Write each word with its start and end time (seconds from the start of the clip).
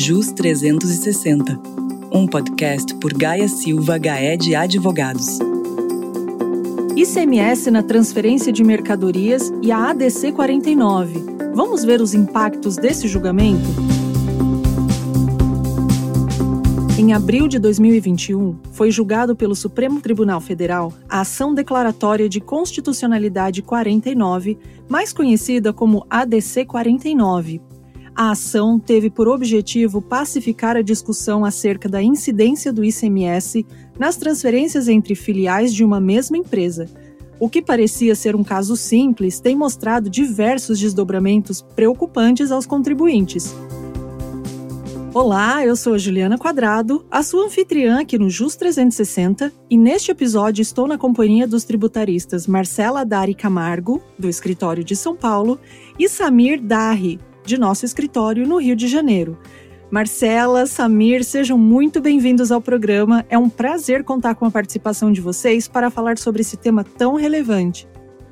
JUS 0.00 0.30
360, 0.30 1.60
um 2.12 2.24
podcast 2.24 2.94
por 3.00 3.12
Gaia 3.12 3.48
Silva 3.48 3.98
Gaed 3.98 4.54
Advogados. 4.54 5.40
ICMS 6.94 7.68
na 7.72 7.82
transferência 7.82 8.52
de 8.52 8.62
mercadorias 8.62 9.52
e 9.60 9.72
a 9.72 9.90
ADC 9.90 10.30
49. 10.30 11.14
Vamos 11.52 11.82
ver 11.82 12.00
os 12.00 12.14
impactos 12.14 12.76
desse 12.76 13.08
julgamento? 13.08 13.68
Em 16.96 17.12
abril 17.12 17.48
de 17.48 17.58
2021, 17.58 18.56
foi 18.70 18.92
julgado 18.92 19.34
pelo 19.34 19.56
Supremo 19.56 20.00
Tribunal 20.00 20.40
Federal 20.40 20.92
a 21.08 21.22
ação 21.22 21.52
declaratória 21.52 22.28
de 22.28 22.40
constitucionalidade 22.40 23.62
49, 23.62 24.58
mais 24.88 25.12
conhecida 25.12 25.72
como 25.72 26.06
ADC 26.08 26.66
49, 26.66 27.60
a 28.18 28.32
ação 28.32 28.80
teve 28.80 29.08
por 29.08 29.28
objetivo 29.28 30.02
pacificar 30.02 30.76
a 30.76 30.82
discussão 30.82 31.44
acerca 31.44 31.88
da 31.88 32.02
incidência 32.02 32.72
do 32.72 32.84
ICMS 32.84 33.64
nas 33.96 34.16
transferências 34.16 34.88
entre 34.88 35.14
filiais 35.14 35.72
de 35.72 35.84
uma 35.84 36.00
mesma 36.00 36.36
empresa. 36.36 36.86
O 37.38 37.48
que 37.48 37.62
parecia 37.62 38.16
ser 38.16 38.34
um 38.34 38.42
caso 38.42 38.76
simples 38.76 39.38
tem 39.38 39.54
mostrado 39.54 40.10
diversos 40.10 40.80
desdobramentos 40.80 41.62
preocupantes 41.76 42.50
aos 42.50 42.66
contribuintes. 42.66 43.54
Olá, 45.14 45.64
eu 45.64 45.76
sou 45.76 45.96
Juliana 45.96 46.36
Quadrado, 46.36 47.06
a 47.08 47.22
sua 47.22 47.46
anfitriã 47.46 48.00
aqui 48.00 48.18
no 48.18 48.28
JUS 48.28 48.56
360, 48.56 49.52
e 49.70 49.78
neste 49.78 50.10
episódio 50.10 50.60
estou 50.60 50.88
na 50.88 50.98
companhia 50.98 51.46
dos 51.46 51.62
tributaristas 51.62 52.48
Marcela 52.48 53.04
Dari 53.04 53.32
Camargo, 53.32 54.02
do 54.18 54.28
escritório 54.28 54.82
de 54.82 54.96
São 54.96 55.14
Paulo, 55.14 55.58
e 55.96 56.08
Samir 56.08 56.60
Darri, 56.60 57.20
de 57.48 57.58
nosso 57.58 57.86
escritório 57.86 58.46
no 58.46 58.58
Rio 58.58 58.76
de 58.76 58.86
Janeiro. 58.86 59.38
Marcela, 59.90 60.66
Samir, 60.66 61.24
sejam 61.24 61.56
muito 61.56 61.98
bem-vindos 61.98 62.52
ao 62.52 62.60
programa. 62.60 63.24
É 63.30 63.38
um 63.38 63.48
prazer 63.48 64.04
contar 64.04 64.34
com 64.34 64.44
a 64.44 64.50
participação 64.50 65.10
de 65.10 65.22
vocês 65.22 65.66
para 65.66 65.88
falar 65.88 66.18
sobre 66.18 66.42
esse 66.42 66.58
tema 66.58 66.84
tão 66.84 67.14
relevante. 67.14 67.88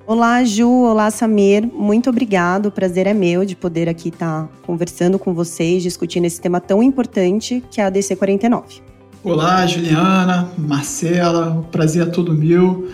Olá, 0.06 0.44
Ju. 0.44 0.68
Olá, 0.68 1.10
Samir. 1.10 1.66
Muito 1.66 2.10
obrigado. 2.10 2.66
O 2.66 2.70
prazer 2.70 3.06
é 3.06 3.14
meu 3.14 3.42
de 3.46 3.56
poder 3.56 3.88
aqui 3.88 4.10
estar 4.10 4.48
conversando 4.66 5.18
com 5.18 5.32
vocês, 5.32 5.82
discutindo 5.82 6.26
esse 6.26 6.38
tema 6.38 6.60
tão 6.60 6.82
importante 6.82 7.64
que 7.70 7.80
é 7.80 7.84
a 7.84 7.90
DC 7.90 8.16
49. 8.16 8.82
Olá, 9.24 9.66
Juliana, 9.66 10.50
Marcela. 10.58 11.58
O 11.58 11.62
prazer 11.64 12.06
é 12.06 12.10
todo 12.10 12.34
meu 12.34 12.86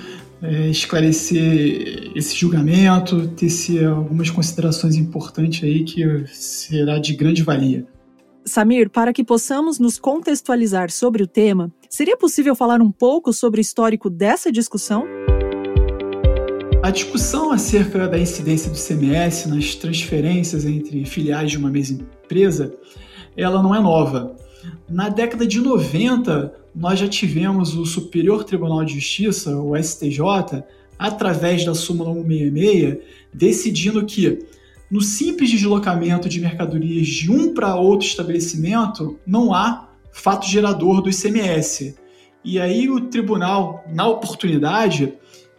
é, 0.42 0.68
esclarecer 0.68 2.10
esse 2.16 2.36
julgamento, 2.36 3.28
tecer 3.28 3.86
algumas 3.86 4.28
considerações 4.28 4.96
importantes 4.96 5.62
aí 5.62 5.84
que 5.84 6.26
será 6.26 6.98
de 6.98 7.14
grande 7.14 7.42
valia. 7.42 7.86
Samir, 8.44 8.90
para 8.90 9.12
que 9.12 9.22
possamos 9.22 9.78
nos 9.78 9.98
contextualizar 9.98 10.90
sobre 10.90 11.22
o 11.22 11.28
tema, 11.28 11.70
seria 11.88 12.16
possível 12.16 12.56
falar 12.56 12.82
um 12.82 12.90
pouco 12.90 13.32
sobre 13.32 13.60
o 13.60 13.62
histórico 13.62 14.10
dessa 14.10 14.50
discussão? 14.50 15.04
A 16.82 16.90
discussão 16.90 17.52
acerca 17.52 18.08
da 18.08 18.18
incidência 18.18 18.68
do 18.68 18.76
CMS 18.76 19.46
nas 19.46 19.76
transferências 19.76 20.64
entre 20.64 21.04
filiais 21.04 21.52
de 21.52 21.58
uma 21.58 21.70
mesma 21.70 22.02
empresa, 22.24 22.74
ela 23.36 23.62
não 23.62 23.72
é 23.72 23.80
nova. 23.80 24.34
Na 24.88 25.08
década 25.08 25.46
de 25.46 25.60
90, 25.60 26.52
nós 26.74 26.98
já 26.98 27.08
tivemos 27.08 27.76
o 27.76 27.84
Superior 27.84 28.44
Tribunal 28.44 28.84
de 28.84 28.94
Justiça, 28.94 29.56
o 29.56 29.76
STJ, 29.76 30.64
através 30.98 31.64
da 31.64 31.74
súmula 31.74 32.12
166, 32.14 32.98
decidindo 33.32 34.04
que 34.06 34.46
no 34.90 35.00
simples 35.00 35.50
deslocamento 35.50 36.28
de 36.28 36.40
mercadorias 36.40 37.06
de 37.06 37.30
um 37.30 37.54
para 37.54 37.74
outro 37.74 38.06
estabelecimento 38.06 39.18
não 39.26 39.54
há 39.54 39.88
fato 40.12 40.46
gerador 40.46 41.00
do 41.00 41.08
ICMS. 41.08 41.96
E 42.44 42.60
aí 42.60 42.90
o 42.90 43.00
tribunal, 43.00 43.84
na 43.88 44.06
oportunidade, 44.06 45.14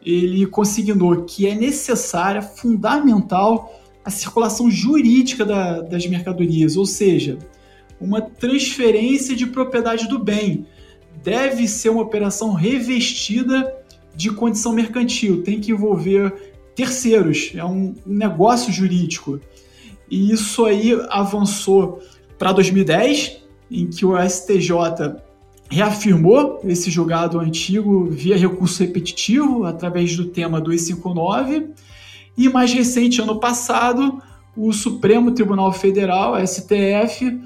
ele 0.05 0.45
consignou 0.45 1.23
que 1.23 1.47
é 1.47 1.55
necessária, 1.55 2.41
fundamental, 2.41 3.81
a 4.03 4.09
circulação 4.09 4.69
jurídica 4.69 5.45
da, 5.45 5.81
das 5.81 6.05
mercadorias, 6.05 6.75
ou 6.75 6.85
seja, 6.85 7.37
uma 7.99 8.21
transferência 8.21 9.35
de 9.35 9.47
propriedade 9.47 10.07
do 10.07 10.19
bem. 10.19 10.67
Deve 11.21 11.67
ser 11.67 11.89
uma 11.89 12.01
operação 12.01 12.53
revestida 12.53 13.73
de 14.15 14.31
condição 14.31 14.73
mercantil, 14.73 15.43
tem 15.43 15.59
que 15.59 15.71
envolver 15.71 16.53
terceiros, 16.75 17.51
é 17.55 17.63
um 17.63 17.95
negócio 18.05 18.71
jurídico. 18.71 19.39
E 20.09 20.31
isso 20.31 20.65
aí 20.65 20.97
avançou 21.09 22.01
para 22.37 22.51
2010, 22.51 23.41
em 23.71 23.87
que 23.87 24.05
o 24.05 24.15
STJ 24.17 25.15
reafirmou 25.69 26.59
esse 26.65 26.91
julgado 26.91 27.39
antigo 27.39 28.05
via 28.05 28.37
recurso 28.37 28.83
repetitivo, 28.83 29.63
através 29.65 30.15
do 30.15 30.25
tema 30.25 30.61
259, 30.61 31.69
e 32.37 32.49
mais 32.49 32.71
recente, 32.73 33.21
ano 33.21 33.39
passado, 33.39 34.21
o 34.55 34.71
Supremo 34.71 35.31
Tribunal 35.31 35.71
Federal, 35.71 36.35
STF, 36.45 37.41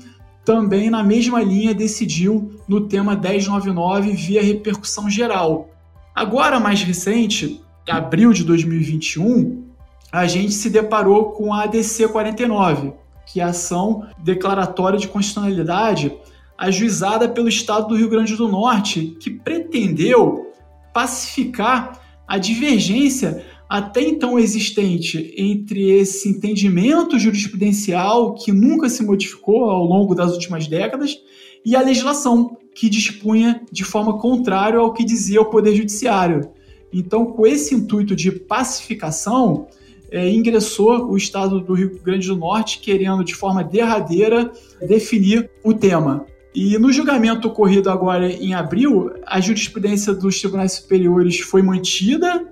também 0.48 0.90
na 0.90 1.04
mesma 1.04 1.44
linha 1.44 1.76
decidiu 1.76 2.62
no 2.70 2.88
tema 2.88 3.18
1099 3.18 4.14
via 4.14 4.42
repercussão 4.42 5.10
geral. 5.10 5.70
Agora, 6.16 6.58
mais 6.58 6.82
recente, 6.82 7.62
em 7.86 7.92
abril 7.92 8.32
de 8.32 8.46
2021, 8.46 9.66
a 10.10 10.26
gente 10.26 10.54
se 10.54 10.70
deparou 10.70 11.32
com 11.32 11.54
a 11.54 11.64
ADC 11.64 12.08
49, 12.08 12.94
que 13.26 13.42
é 13.42 13.44
a 13.44 13.48
ação 13.48 14.08
declaratória 14.20 14.98
de 14.98 15.10
constitucionalidade 15.10 16.18
ajuizada 16.58 17.28
pelo 17.28 17.50
Estado 17.50 17.90
do 17.90 17.98
Rio 17.98 18.08
Grande 18.08 18.38
do 18.38 18.48
Norte, 18.48 19.18
que 19.20 19.30
pretendeu 19.30 20.54
pacificar 20.94 22.00
a 22.26 22.38
divergência 22.38 23.46
até 23.70 24.02
então 24.02 24.40
existente 24.40 25.34
entre 25.38 25.90
esse 25.92 26.30
entendimento 26.30 27.20
jurisprudencial 27.20 28.34
que 28.34 28.52
nunca 28.52 28.90
se 28.90 29.04
modificou 29.04 29.66
ao 29.70 29.84
longo 29.84 30.16
das 30.16 30.32
últimas 30.32 30.68
décadas 30.68 31.18
e 31.66 31.76
a 31.76 31.82
legislação 31.82 32.58
que 32.74 32.90
dispunha 32.90 33.62
de 33.72 33.84
forma 33.84 34.18
contrária 34.20 34.80
ao 34.80 34.94
que 34.94 35.04
dizia 35.04 35.42
o 35.42 35.46
Poder 35.46 35.76
Judiciário. 35.76 36.50
Então, 36.94 37.26
com 37.26 37.46
esse 37.46 37.76
intuito 37.76 38.16
de 38.16 38.32
pacificação, 38.32 39.68
é, 40.10 40.30
ingressou 40.30 41.10
o 41.10 41.18
Estado 41.18 41.60
do 41.60 41.74
Rio 41.74 42.00
Grande 42.02 42.28
do 42.28 42.38
Norte 42.38 42.80
querendo, 42.80 43.24
de 43.24 43.36
forma 43.36 43.64
derradeira, 43.64 44.50
definir 44.88 45.50
o 45.62 45.74
tema. 45.74 46.26
E 46.56 46.78
no 46.78 46.92
julgamento 46.94 47.50
ocorrido 47.50 47.90
agora 47.90 48.32
em 48.32 48.54
abril, 48.54 49.12
a 49.26 49.42
jurisprudência 49.42 50.14
dos 50.14 50.40
tribunais 50.40 50.72
superiores 50.72 51.40
foi 51.40 51.62
mantida 51.62 52.48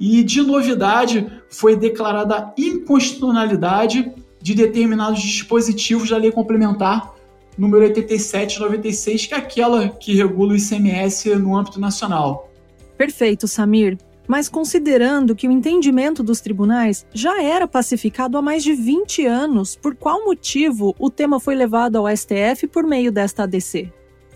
e, 0.00 0.24
de 0.24 0.42
novidade, 0.42 1.30
foi 1.50 1.76
declarada 1.76 2.36
a 2.36 2.54
inconstitucionalidade 2.58 4.12
de 4.40 4.54
determinados 4.54 5.20
dispositivos 5.20 6.08
da 6.08 6.16
Lei 6.16 6.32
Complementar 6.32 7.14
número 7.58 7.84
8796, 7.84 9.26
que 9.26 9.34
é 9.34 9.36
aquela 9.36 9.88
que 9.90 10.14
regula 10.14 10.54
o 10.54 10.56
ICMS 10.56 11.34
no 11.36 11.54
âmbito 11.54 11.78
nacional. 11.78 12.50
Perfeito, 12.96 13.46
Samir. 13.46 13.98
Mas 14.26 14.48
considerando 14.48 15.34
que 15.34 15.48
o 15.48 15.50
entendimento 15.50 16.22
dos 16.22 16.40
tribunais 16.40 17.04
já 17.12 17.42
era 17.42 17.66
pacificado 17.66 18.38
há 18.38 18.42
mais 18.42 18.62
de 18.62 18.72
20 18.72 19.26
anos, 19.26 19.76
por 19.76 19.94
qual 19.96 20.24
motivo 20.24 20.94
o 20.98 21.10
tema 21.10 21.40
foi 21.40 21.54
levado 21.54 21.96
ao 21.96 22.16
STF 22.16 22.68
por 22.68 22.84
meio 22.84 23.10
desta 23.10 23.42
ADC? 23.42 23.92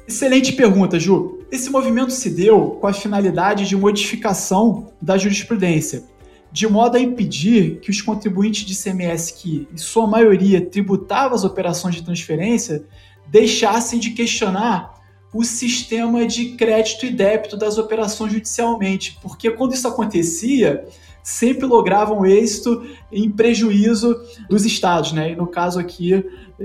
Excelente 0.06 0.52
pergunta, 0.52 1.00
Ju. 1.00 1.38
Esse 1.50 1.70
movimento 1.70 2.12
se 2.12 2.28
deu 2.28 2.72
com 2.80 2.86
a 2.86 2.92
finalidade 2.92 3.66
de 3.66 3.76
modificação 3.76 4.92
da 5.00 5.16
jurisprudência, 5.16 6.04
de 6.52 6.68
modo 6.68 6.96
a 6.96 7.00
impedir 7.00 7.80
que 7.80 7.90
os 7.90 8.02
contribuintes 8.02 8.66
de 8.66 8.76
CMS 8.76 9.32
que, 9.32 9.66
em 9.72 9.76
sua 9.78 10.06
maioria, 10.06 10.60
tributavam 10.60 11.34
as 11.34 11.44
operações 11.44 11.94
de 11.94 12.02
transferência, 12.02 12.84
deixassem 13.26 13.98
de 13.98 14.10
questionar 14.10 14.94
o 15.32 15.42
sistema 15.42 16.26
de 16.26 16.50
crédito 16.50 17.06
e 17.06 17.10
débito 17.10 17.56
das 17.56 17.78
operações 17.78 18.32
judicialmente, 18.32 19.18
porque 19.22 19.50
quando 19.50 19.74
isso 19.74 19.88
acontecia, 19.88 20.86
sempre 21.24 21.64
logravam 21.64 22.26
êxito 22.26 22.86
em 23.10 23.30
prejuízo 23.30 24.14
dos 24.48 24.66
estados, 24.66 25.12
né? 25.12 25.32
E 25.32 25.36
no 25.36 25.46
caso 25.46 25.80
aqui, 25.80 26.22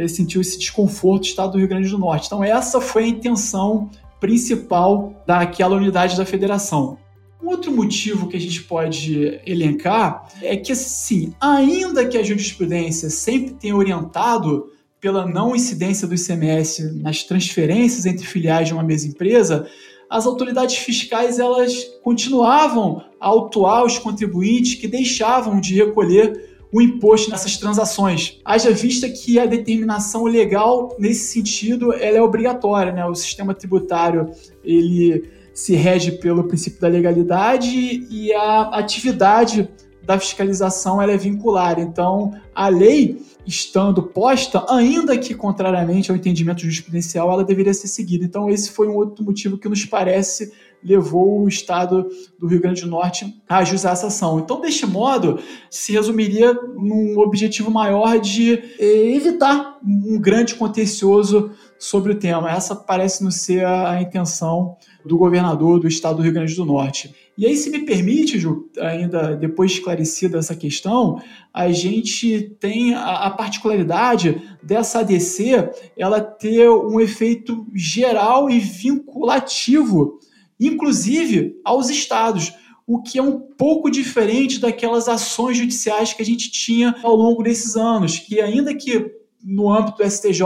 sentiu 0.07 0.41
esse 0.41 0.57
desconforto 0.57 1.21
do 1.21 1.27
estado 1.27 1.51
do 1.53 1.57
Rio 1.57 1.67
Grande 1.67 1.89
do 1.89 1.97
Norte. 1.97 2.27
Então, 2.27 2.43
essa 2.43 2.79
foi 2.79 3.03
a 3.03 3.07
intenção 3.07 3.89
principal 4.19 5.13
daquela 5.25 5.75
unidade 5.75 6.17
da 6.17 6.25
federação. 6.25 6.97
Um 7.41 7.47
outro 7.47 7.71
motivo 7.71 8.27
que 8.27 8.35
a 8.35 8.39
gente 8.39 8.63
pode 8.63 9.39
elencar 9.45 10.27
é 10.41 10.57
que, 10.57 10.73
assim, 10.73 11.33
ainda 11.39 12.05
que 12.05 12.17
a 12.17 12.23
jurisprudência 12.23 13.09
sempre 13.09 13.53
tenha 13.53 13.75
orientado 13.75 14.71
pela 14.99 15.25
não 15.25 15.55
incidência 15.55 16.05
do 16.05 16.13
ICMS 16.13 17.01
nas 17.01 17.23
transferências 17.23 18.05
entre 18.05 18.27
filiais 18.27 18.67
de 18.67 18.73
uma 18.73 18.83
mesma 18.83 19.11
empresa, 19.11 19.67
as 20.09 20.25
autoridades 20.25 20.77
fiscais 20.77 21.39
elas 21.39 21.85
continuavam 22.03 23.03
a 23.19 23.27
autuar 23.27 23.85
os 23.85 23.97
contribuintes 23.97 24.75
que 24.75 24.87
deixavam 24.87 25.61
de 25.61 25.75
recolher 25.75 26.48
o 26.71 26.81
imposto 26.81 27.29
nessas 27.31 27.57
transações. 27.57 28.39
Haja 28.45 28.71
vista 28.71 29.09
que 29.09 29.39
a 29.39 29.45
determinação 29.45 30.25
legal 30.25 30.95
nesse 30.99 31.31
sentido 31.31 31.93
ela 31.93 32.17
é 32.17 32.21
obrigatória, 32.21 32.91
né? 32.91 33.05
O 33.05 33.15
sistema 33.15 33.53
tributário 33.53 34.29
ele 34.63 35.29
se 35.53 35.75
rege 35.75 36.13
pelo 36.13 36.45
princípio 36.45 36.79
da 36.79 36.87
legalidade 36.87 38.07
e 38.09 38.31
a 38.33 38.69
atividade 38.77 39.69
da 40.03 40.17
fiscalização 40.17 41.01
ela 41.01 41.11
é 41.11 41.17
vincular. 41.17 41.79
Então, 41.79 42.33
a 42.55 42.67
lei 42.67 43.21
estando 43.45 44.01
posta, 44.01 44.63
ainda 44.69 45.17
que 45.17 45.35
contrariamente 45.35 46.09
ao 46.09 46.17
entendimento 46.17 46.61
jurisprudencial, 46.61 47.31
ela 47.31 47.43
deveria 47.43 47.73
ser 47.73 47.87
seguida. 47.87 48.23
Então, 48.25 48.49
esse 48.49 48.71
foi 48.71 48.87
um 48.87 48.95
outro 48.95 49.23
motivo 49.23 49.57
que 49.57 49.69
nos 49.69 49.85
parece 49.85 50.51
levou 50.83 51.41
o 51.41 51.47
Estado 51.47 52.07
do 52.39 52.47
Rio 52.47 52.61
Grande 52.61 52.81
do 52.81 52.87
Norte 52.87 53.41
a 53.47 53.57
ajustar 53.57 53.93
essa 53.93 54.07
ação. 54.07 54.39
Então, 54.39 54.61
deste 54.61 54.85
modo, 54.85 55.39
se 55.69 55.91
resumiria 55.91 56.53
num 56.53 57.17
objetivo 57.19 57.69
maior 57.69 58.19
de 58.19 58.61
evitar 58.79 59.77
um 59.83 60.19
grande 60.19 60.55
contencioso 60.55 61.51
sobre 61.77 62.11
o 62.11 62.15
tema. 62.15 62.51
Essa 62.51 62.75
parece 62.75 63.23
nos 63.23 63.35
ser 63.35 63.65
a 63.65 64.01
intenção 64.01 64.75
do 65.05 65.17
governador 65.17 65.79
do 65.79 65.87
Estado 65.87 66.17
do 66.17 66.23
Rio 66.23 66.33
Grande 66.33 66.55
do 66.55 66.65
Norte. 66.65 67.13
E 67.37 67.45
aí, 67.45 67.55
se 67.55 67.69
me 67.69 67.79
permite, 67.79 68.37
Ju, 68.37 68.69
ainda 68.77 69.33
depois 69.33 69.71
esclarecida 69.71 70.37
essa 70.37 70.55
questão, 70.55 71.21
a 71.53 71.71
gente 71.71 72.53
tem 72.59 72.93
a, 72.93 73.27
a, 73.27 73.31
particularidade 73.31 74.41
dessa 74.61 74.99
ADC 74.99 75.69
ela 75.97 76.19
ter 76.19 76.69
um 76.69 76.99
efeito 76.99 77.65
geral 77.73 78.49
e 78.49 78.59
vinculativo 78.59 80.19
inclusive 80.59 81.59
aos 81.63 81.89
estados, 81.89 82.53
o 82.85 83.01
que 83.01 83.19
é 83.19 83.21
um 83.21 83.39
pouco 83.39 83.89
diferente 83.89 84.59
daquelas 84.59 85.07
ações 85.07 85.57
judiciais 85.57 86.13
que 86.13 86.21
a 86.21 86.25
gente 86.25 86.51
tinha 86.51 86.95
ao 87.03 87.15
longo 87.15 87.43
desses 87.43 87.75
anos, 87.75 88.17
que 88.17 88.41
ainda 88.41 88.73
que 88.73 89.19
no 89.43 89.71
âmbito 89.71 89.97
do 89.97 90.09
STJ 90.09 90.43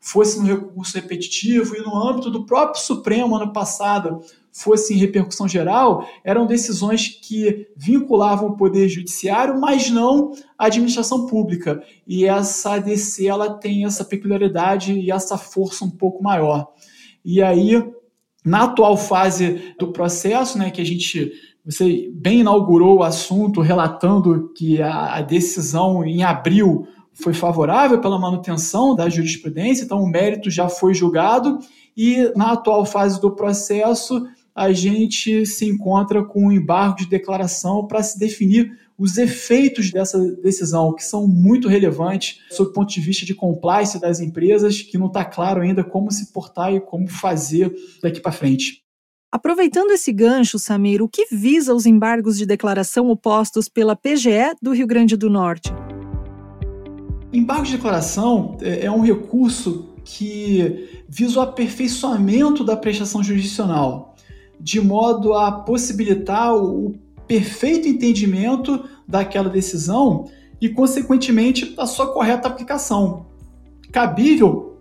fosse 0.00 0.38
no 0.38 0.46
recurso 0.46 0.94
repetitivo 0.94 1.76
e 1.76 1.80
no 1.80 1.96
âmbito 1.96 2.30
do 2.30 2.44
próprio 2.44 2.82
Supremo 2.82 3.36
ano 3.36 3.52
passado 3.52 4.20
fosse 4.52 4.94
em 4.94 4.96
repercussão 4.96 5.46
geral, 5.46 6.08
eram 6.24 6.46
decisões 6.46 7.08
que 7.08 7.68
vinculavam 7.76 8.48
o 8.48 8.56
poder 8.56 8.88
judiciário, 8.88 9.60
mas 9.60 9.90
não 9.90 10.32
a 10.58 10.66
administração 10.66 11.26
pública. 11.26 11.82
E 12.06 12.24
essa 12.24 12.74
ADC 12.74 13.26
ela 13.26 13.54
tem 13.54 13.84
essa 13.84 14.04
peculiaridade 14.04 14.92
e 14.92 15.10
essa 15.10 15.36
força 15.36 15.84
um 15.84 15.90
pouco 15.90 16.22
maior. 16.22 16.72
E 17.22 17.42
aí 17.42 17.84
na 18.46 18.62
atual 18.62 18.96
fase 18.96 19.74
do 19.76 19.88
processo, 19.88 20.56
né, 20.56 20.70
que 20.70 20.80
a 20.80 20.86
gente 20.86 21.32
você 21.64 22.08
bem 22.14 22.40
inaugurou 22.40 22.98
o 22.98 23.02
assunto 23.02 23.60
relatando 23.60 24.52
que 24.56 24.80
a, 24.80 25.16
a 25.16 25.20
decisão 25.20 26.04
em 26.04 26.22
abril 26.22 26.86
foi 27.12 27.34
favorável 27.34 28.00
pela 28.00 28.20
manutenção 28.20 28.94
da 28.94 29.08
jurisprudência, 29.08 29.82
então 29.82 30.00
o 30.00 30.08
mérito 30.08 30.48
já 30.48 30.68
foi 30.68 30.94
julgado. 30.94 31.58
E 31.96 32.30
na 32.36 32.52
atual 32.52 32.86
fase 32.86 33.20
do 33.20 33.32
processo 33.32 34.28
a 34.54 34.72
gente 34.72 35.44
se 35.44 35.68
encontra 35.68 36.22
com 36.22 36.46
um 36.46 36.52
embargo 36.52 36.98
de 36.98 37.06
declaração 37.06 37.84
para 37.84 38.02
se 38.02 38.16
definir 38.16 38.70
os 38.98 39.18
efeitos 39.18 39.90
dessa 39.90 40.18
decisão, 40.36 40.94
que 40.94 41.04
são 41.04 41.26
muito 41.26 41.68
relevantes 41.68 42.40
sob 42.50 42.70
o 42.70 42.72
ponto 42.72 42.92
de 42.92 43.00
vista 43.00 43.26
de 43.26 43.34
compliance 43.34 44.00
das 44.00 44.20
empresas, 44.20 44.80
que 44.80 44.96
não 44.96 45.06
está 45.06 45.24
claro 45.24 45.60
ainda 45.60 45.84
como 45.84 46.10
se 46.10 46.32
portar 46.32 46.72
e 46.72 46.80
como 46.80 47.06
fazer 47.08 47.74
daqui 48.02 48.20
para 48.20 48.32
frente. 48.32 48.82
Aproveitando 49.30 49.90
esse 49.90 50.12
gancho, 50.12 50.58
Samir, 50.58 51.02
o 51.02 51.08
que 51.08 51.26
visa 51.30 51.74
os 51.74 51.84
embargos 51.84 52.38
de 52.38 52.46
declaração 52.46 53.10
opostos 53.10 53.68
pela 53.68 53.94
PGE 53.94 54.54
do 54.62 54.72
Rio 54.72 54.86
Grande 54.86 55.16
do 55.16 55.28
Norte? 55.28 55.70
Embargo 57.32 57.64
de 57.64 57.72
declaração 57.72 58.56
é, 58.62 58.86
é 58.86 58.90
um 58.90 59.02
recurso 59.02 59.94
que 60.04 61.04
visa 61.08 61.40
o 61.40 61.42
aperfeiçoamento 61.42 62.64
da 62.64 62.76
prestação 62.76 63.22
jurisdicional, 63.22 64.14
de 64.58 64.80
modo 64.80 65.34
a 65.34 65.52
possibilitar 65.52 66.56
o 66.56 66.94
perfeito 67.26 67.88
entendimento 67.88 68.84
daquela 69.06 69.48
decisão 69.48 70.30
e, 70.60 70.68
consequentemente, 70.68 71.74
a 71.78 71.86
sua 71.86 72.12
correta 72.12 72.48
aplicação. 72.48 73.26
Cabível, 73.92 74.78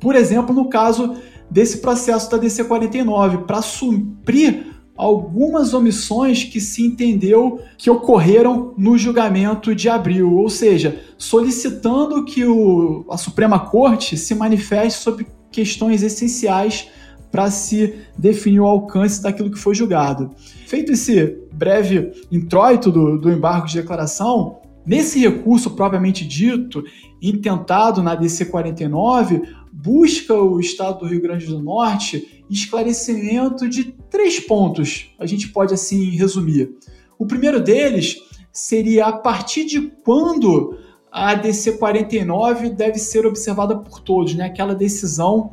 por 0.00 0.14
exemplo, 0.14 0.54
no 0.54 0.68
caso 0.68 1.14
desse 1.50 1.78
processo 1.78 2.30
da 2.30 2.36
DC 2.36 2.64
49, 2.64 3.38
para 3.38 3.62
suprir 3.62 4.74
algumas 4.96 5.74
omissões 5.74 6.44
que 6.44 6.60
se 6.60 6.84
entendeu 6.84 7.60
que 7.76 7.90
ocorreram 7.90 8.74
no 8.76 8.96
julgamento 8.96 9.74
de 9.74 9.88
abril, 9.88 10.36
ou 10.36 10.48
seja, 10.48 11.00
solicitando 11.18 12.24
que 12.24 12.44
o, 12.44 13.04
a 13.10 13.16
Suprema 13.16 13.58
Corte 13.58 14.16
se 14.16 14.34
manifeste 14.34 15.02
sobre 15.02 15.26
questões 15.50 16.02
essenciais 16.02 16.88
para 17.30 17.50
se 17.50 17.94
definir 18.16 18.60
o 18.60 18.66
alcance 18.66 19.20
daquilo 19.20 19.50
que 19.50 19.58
foi 19.58 19.74
julgado. 19.74 20.30
Feito 20.66 20.92
esse 20.92 21.43
breve 21.54 22.12
introito 22.30 22.90
do, 22.90 23.18
do 23.18 23.32
embargo 23.32 23.66
de 23.66 23.80
declaração, 23.80 24.60
nesse 24.84 25.20
recurso 25.20 25.70
propriamente 25.70 26.26
dito, 26.26 26.84
intentado 27.22 28.02
na 28.02 28.14
DC 28.14 28.46
49, 28.46 29.42
busca 29.72 30.34
o 30.34 30.60
Estado 30.60 31.00
do 31.00 31.06
Rio 31.06 31.22
Grande 31.22 31.46
do 31.46 31.62
Norte 31.62 32.44
esclarecimento 32.50 33.68
de 33.68 33.94
três 34.10 34.38
pontos, 34.38 35.10
a 35.18 35.26
gente 35.26 35.48
pode 35.48 35.72
assim 35.72 36.10
resumir. 36.10 36.76
O 37.18 37.26
primeiro 37.26 37.60
deles 37.60 38.16
seria 38.52 39.06
a 39.06 39.12
partir 39.12 39.64
de 39.64 39.80
quando 40.04 40.78
a 41.10 41.34
DC 41.34 41.78
49 41.78 42.70
deve 42.70 42.98
ser 42.98 43.24
observada 43.24 43.76
por 43.76 44.00
todos, 44.00 44.34
né? 44.34 44.44
aquela 44.44 44.74
decisão 44.74 45.52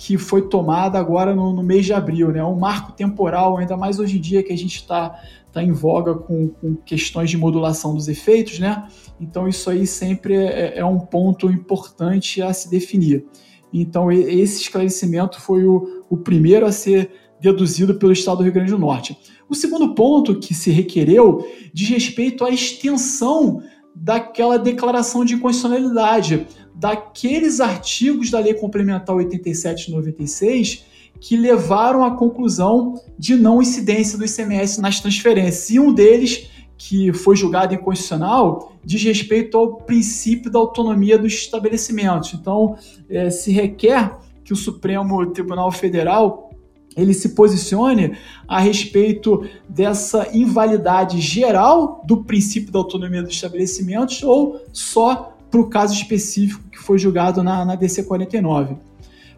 que 0.00 0.16
foi 0.16 0.48
tomada 0.48 0.98
agora 0.98 1.34
no, 1.34 1.52
no, 1.52 1.62
mês 1.62 1.84
de 1.84 1.92
abril, 1.92 2.32
né? 2.32 2.42
Um 2.42 2.58
marco 2.58 2.90
temporal, 2.92 3.58
ainda 3.58 3.76
mais 3.76 3.98
hoje 3.98 4.16
em 4.16 4.20
dia 4.20 4.42
que 4.42 4.50
a 4.50 4.56
gente 4.56 4.76
está 4.76 5.14
tá 5.52 5.62
em 5.62 5.72
voga 5.72 6.14
com, 6.14 6.48
com, 6.48 6.74
questões 6.74 7.28
de 7.28 7.36
modulação 7.36 7.94
dos 7.94 8.08
efeitos, 8.08 8.58
né? 8.58 8.88
Então 9.20 9.46
isso 9.46 9.68
aí 9.68 9.86
sempre 9.86 10.34
é, 10.34 10.78
é, 10.78 10.84
um 10.86 10.98
ponto 10.98 11.50
importante 11.50 12.40
a 12.40 12.50
se 12.54 12.70
definir. 12.70 13.26
Então 13.70 14.10
esse 14.10 14.62
esclarecimento 14.62 15.38
foi 15.38 15.66
o, 15.66 16.02
o 16.08 16.16
primeiro 16.16 16.64
a 16.64 16.72
ser 16.72 17.10
deduzido 17.38 17.96
pelo 17.96 18.12
Estado 18.12 18.38
do 18.38 18.44
Rio 18.44 18.54
Grande 18.54 18.70
do 18.70 18.78
Norte. 18.78 19.18
O 19.50 19.54
segundo 19.54 19.94
ponto 19.94 20.40
que 20.40 20.54
se 20.54 20.70
requereu 20.70 21.46
diz 21.74 21.90
respeito 21.90 22.42
à 22.42 22.48
extensão 22.48 23.62
daquela 23.94 24.58
declaração 24.58 25.26
de 25.26 25.34
inconstitucionalidade 25.34 26.46
daqueles 26.80 27.60
artigos 27.60 28.30
da 28.30 28.40
Lei 28.40 28.54
Complementar 28.54 29.14
87 29.14 29.86
de 29.86 29.92
96 29.92 30.86
que 31.20 31.36
levaram 31.36 32.02
à 32.02 32.12
conclusão 32.12 32.94
de 33.18 33.36
não 33.36 33.60
incidência 33.60 34.16
do 34.16 34.24
ICMS 34.24 34.80
nas 34.80 35.00
transferências. 35.00 35.68
E 35.68 35.78
um 35.78 35.92
deles, 35.92 36.48
que 36.78 37.12
foi 37.12 37.36
julgado 37.36 37.74
inconstitucional, 37.74 38.72
diz 38.82 39.02
respeito 39.04 39.58
ao 39.58 39.74
princípio 39.82 40.50
da 40.50 40.58
autonomia 40.58 41.18
dos 41.18 41.34
estabelecimentos. 41.34 42.32
Então, 42.32 42.78
é, 43.10 43.28
se 43.28 43.52
requer 43.52 44.16
que 44.42 44.54
o 44.54 44.56
Supremo 44.56 45.26
Tribunal 45.26 45.70
Federal 45.70 46.50
ele 46.96 47.14
se 47.14 47.30
posicione 47.30 48.16
a 48.48 48.58
respeito 48.58 49.46
dessa 49.68 50.28
invalidade 50.32 51.20
geral 51.20 52.02
do 52.04 52.24
princípio 52.24 52.72
da 52.72 52.78
autonomia 52.78 53.22
dos 53.22 53.32
estabelecimentos 53.32 54.22
ou 54.24 54.60
só 54.72 55.36
para 55.50 55.60
o 55.60 55.68
caso 55.68 55.94
específico 55.94 56.62
que 56.70 56.78
foi 56.78 56.98
julgado 56.98 57.42
na, 57.42 57.64
na 57.64 57.74
DC 57.74 58.04
49. 58.04 58.76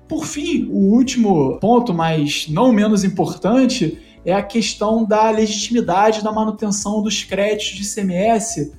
Por 0.09 0.26
fim, 0.26 0.69
o 0.71 0.92
último 0.92 1.59
ponto, 1.59 1.95
mas 1.95 2.47
não 2.49 2.73
menos 2.73 3.02
importante, 3.02 3.99
é 4.25 4.33
a 4.33 4.42
questão 4.42 5.04
da 5.04 5.31
legitimidade 5.31 6.23
da 6.23 6.31
manutenção 6.31 7.02
dos 7.02 7.25
créditos 7.25 7.78
de 7.78 7.83
ICMS 7.83 8.73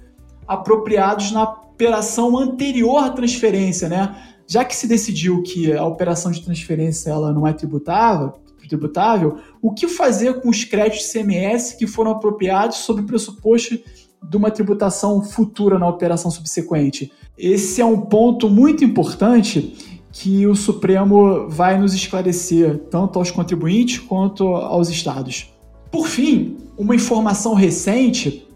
apropriados 0.48 1.32
na 1.32 1.44
operação 1.44 2.38
anterior 2.38 3.04
à 3.04 3.10
transferência, 3.10 3.90
né? 3.90 4.16
Já 4.46 4.64
que 4.64 4.76
se 4.76 4.88
decidiu 4.88 5.42
que 5.42 5.74
a 5.74 5.86
operação 5.86 6.32
de 6.32 6.42
transferência 6.44 7.10
ela 7.10 7.34
não 7.34 7.48
é 7.48 7.54
tributável, 7.54 8.34
tributável, 8.68 9.38
o 9.62 9.74
que 9.74 9.88
fazer 9.88 10.42
com 10.42 10.50
os 10.50 10.64
créditos 10.64 11.12
de 11.12 11.20
ICMS 11.20 11.78
que 11.78 11.88
foram 11.88 12.12
apropriados 12.12 12.78
sob 12.78 13.02
o 13.02 13.06
pressuposto 13.06 13.78
de 14.30 14.38
uma 14.38 14.50
tributação 14.50 15.22
futura 15.22 15.78
na 15.78 15.88
operação 15.88 16.32
subsequente. 16.32 17.12
Esse 17.38 17.82
é 17.82 17.86
um 17.86 18.02
ponto 18.02 18.50
muito 18.50 18.84
importante 18.84 20.02
que 20.12 20.46
o 20.46 20.56
Supremo 20.56 21.50
vai 21.50 21.78
nos 21.78 21.94
esclarecer, 21.94 22.78
tanto 22.90 23.18
aos 23.18 23.32
contribuintes 23.32 24.00
quanto 24.00 24.48
aos 24.48 24.90
estados. 24.90 25.52
Por 25.92 26.08
fim, 26.08 26.58
uma 26.78 26.96
informação 26.96 27.54
recente 27.54 28.48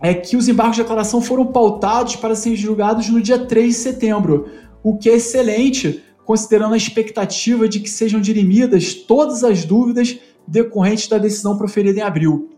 é 0.00 0.12
que 0.14 0.36
os 0.36 0.48
embargos 0.48 0.76
de 0.76 0.82
declaração 0.82 1.20
foram 1.20 1.46
pautados 1.46 2.16
para 2.16 2.34
serem 2.34 2.56
julgados 2.56 3.08
no 3.08 3.20
dia 3.20 3.38
3 3.38 3.68
de 3.68 3.80
setembro, 3.80 4.48
o 4.82 4.96
que 4.96 5.08
é 5.08 5.14
excelente, 5.14 6.02
considerando 6.24 6.74
a 6.74 6.76
expectativa 6.76 7.68
de 7.68 7.80
que 7.80 7.90
sejam 7.90 8.20
dirimidas 8.20 8.94
todas 8.94 9.42
as 9.42 9.64
dúvidas 9.64 10.18
decorrentes 10.46 11.08
da 11.08 11.18
decisão 11.18 11.56
proferida 11.56 12.00
em 12.00 12.02
abril. 12.02 12.50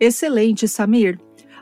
Excelente, 0.00 0.68
Samir. 0.68 1.18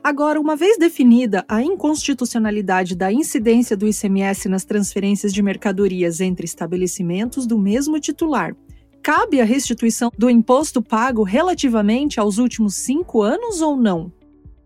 Agora, 0.06 0.40
uma 0.40 0.54
vez 0.54 0.78
definida 0.78 1.44
a 1.48 1.60
inconstitucionalidade 1.60 2.94
da 2.94 3.12
incidência 3.12 3.76
do 3.76 3.88
ICMS 3.88 4.48
nas 4.48 4.64
transferências 4.64 5.32
de 5.32 5.42
mercadorias 5.42 6.20
entre 6.20 6.44
estabelecimentos 6.44 7.44
do 7.44 7.58
mesmo 7.58 7.98
titular, 7.98 8.54
cabe 9.02 9.40
a 9.40 9.44
restituição 9.44 10.12
do 10.16 10.30
imposto 10.30 10.80
pago 10.80 11.24
relativamente 11.24 12.20
aos 12.20 12.38
últimos 12.38 12.76
cinco 12.76 13.20
anos 13.20 13.60
ou 13.60 13.76
não? 13.76 14.12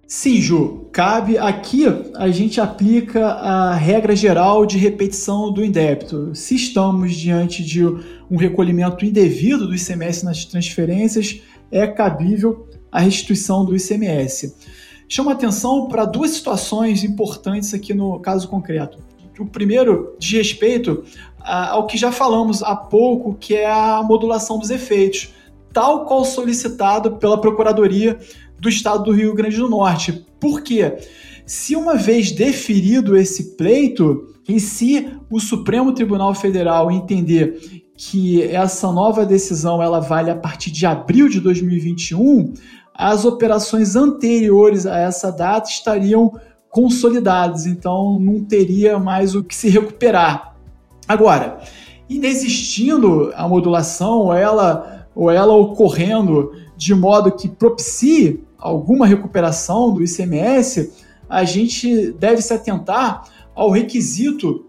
Sim, 0.06 0.42
Ju, 0.42 0.86
cabe. 0.92 1.38
Aqui 1.38 1.86
a 2.16 2.28
gente 2.30 2.60
aplica 2.60 3.28
a 3.28 3.74
regra 3.74 4.14
geral 4.14 4.66
de 4.66 4.76
repetição 4.76 5.50
do 5.50 5.64
indébito. 5.64 6.34
Se 6.34 6.54
estamos 6.54 7.14
diante 7.14 7.64
de 7.64 7.82
um 8.30 8.36
recolhimento 8.36 9.06
indevido 9.06 9.66
do 9.66 9.74
ICMS 9.74 10.22
nas 10.22 10.44
transferências, 10.44 11.40
é 11.72 11.86
cabível 11.86 12.68
a 12.92 13.00
restituição 13.00 13.64
do 13.64 13.74
ICMS 13.74 14.54
chama 15.10 15.32
atenção 15.32 15.88
para 15.88 16.04
duas 16.04 16.30
situações 16.30 17.02
importantes 17.02 17.74
aqui 17.74 17.92
no 17.92 18.20
caso 18.20 18.48
concreto. 18.48 18.98
O 19.38 19.44
primeiro 19.44 20.14
diz 20.18 20.30
respeito 20.32 21.02
ao 21.40 21.86
que 21.86 21.98
já 21.98 22.12
falamos 22.12 22.62
há 22.62 22.76
pouco, 22.76 23.34
que 23.34 23.56
é 23.56 23.68
a 23.68 24.02
modulação 24.02 24.58
dos 24.58 24.70
efeitos, 24.70 25.30
tal 25.72 26.04
qual 26.04 26.24
solicitado 26.24 27.16
pela 27.16 27.40
Procuradoria 27.40 28.18
do 28.58 28.68
Estado 28.68 29.04
do 29.04 29.12
Rio 29.12 29.34
Grande 29.34 29.56
do 29.56 29.68
Norte. 29.68 30.24
Por 30.38 30.62
quê? 30.62 30.98
Se 31.44 31.74
uma 31.74 31.96
vez 31.96 32.30
deferido 32.30 33.16
esse 33.16 33.56
pleito, 33.56 34.28
e 34.48 34.60
se 34.60 35.08
o 35.30 35.40
Supremo 35.40 35.92
Tribunal 35.92 36.34
Federal 36.34 36.90
entender 36.90 37.82
que 37.96 38.42
essa 38.42 38.90
nova 38.90 39.26
decisão 39.26 39.82
ela 39.82 40.00
vale 40.00 40.30
a 40.30 40.36
partir 40.36 40.70
de 40.70 40.86
abril 40.86 41.28
de 41.28 41.40
2021, 41.40 42.54
as 42.94 43.24
operações 43.24 43.96
anteriores 43.96 44.86
a 44.86 44.98
essa 44.98 45.30
data 45.30 45.68
estariam 45.70 46.32
consolidadas, 46.68 47.66
então 47.66 48.18
não 48.20 48.44
teria 48.44 48.98
mais 48.98 49.34
o 49.34 49.42
que 49.42 49.54
se 49.54 49.68
recuperar. 49.68 50.54
Agora, 51.08 51.60
inexistindo 52.08 53.32
a 53.34 53.48
modulação 53.48 54.18
ou 54.18 54.34
ela, 54.34 55.08
ou 55.14 55.30
ela 55.30 55.54
ocorrendo 55.54 56.52
de 56.76 56.94
modo 56.94 57.32
que 57.32 57.48
propicie 57.48 58.44
alguma 58.58 59.06
recuperação 59.06 59.92
do 59.92 60.02
ICMS, 60.02 60.92
a 61.28 61.44
gente 61.44 62.12
deve 62.12 62.42
se 62.42 62.52
atentar 62.52 63.24
ao 63.54 63.70
requisito 63.70 64.66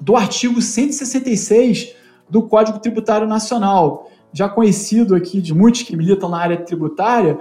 do 0.00 0.16
artigo 0.16 0.60
166 0.60 1.94
do 2.28 2.42
Código 2.42 2.78
Tributário 2.78 3.26
Nacional, 3.26 4.09
já 4.32 4.48
conhecido 4.48 5.14
aqui 5.14 5.40
de 5.40 5.54
muitos 5.54 5.82
que 5.82 5.96
militam 5.96 6.28
na 6.28 6.38
área 6.38 6.56
tributária, 6.56 7.38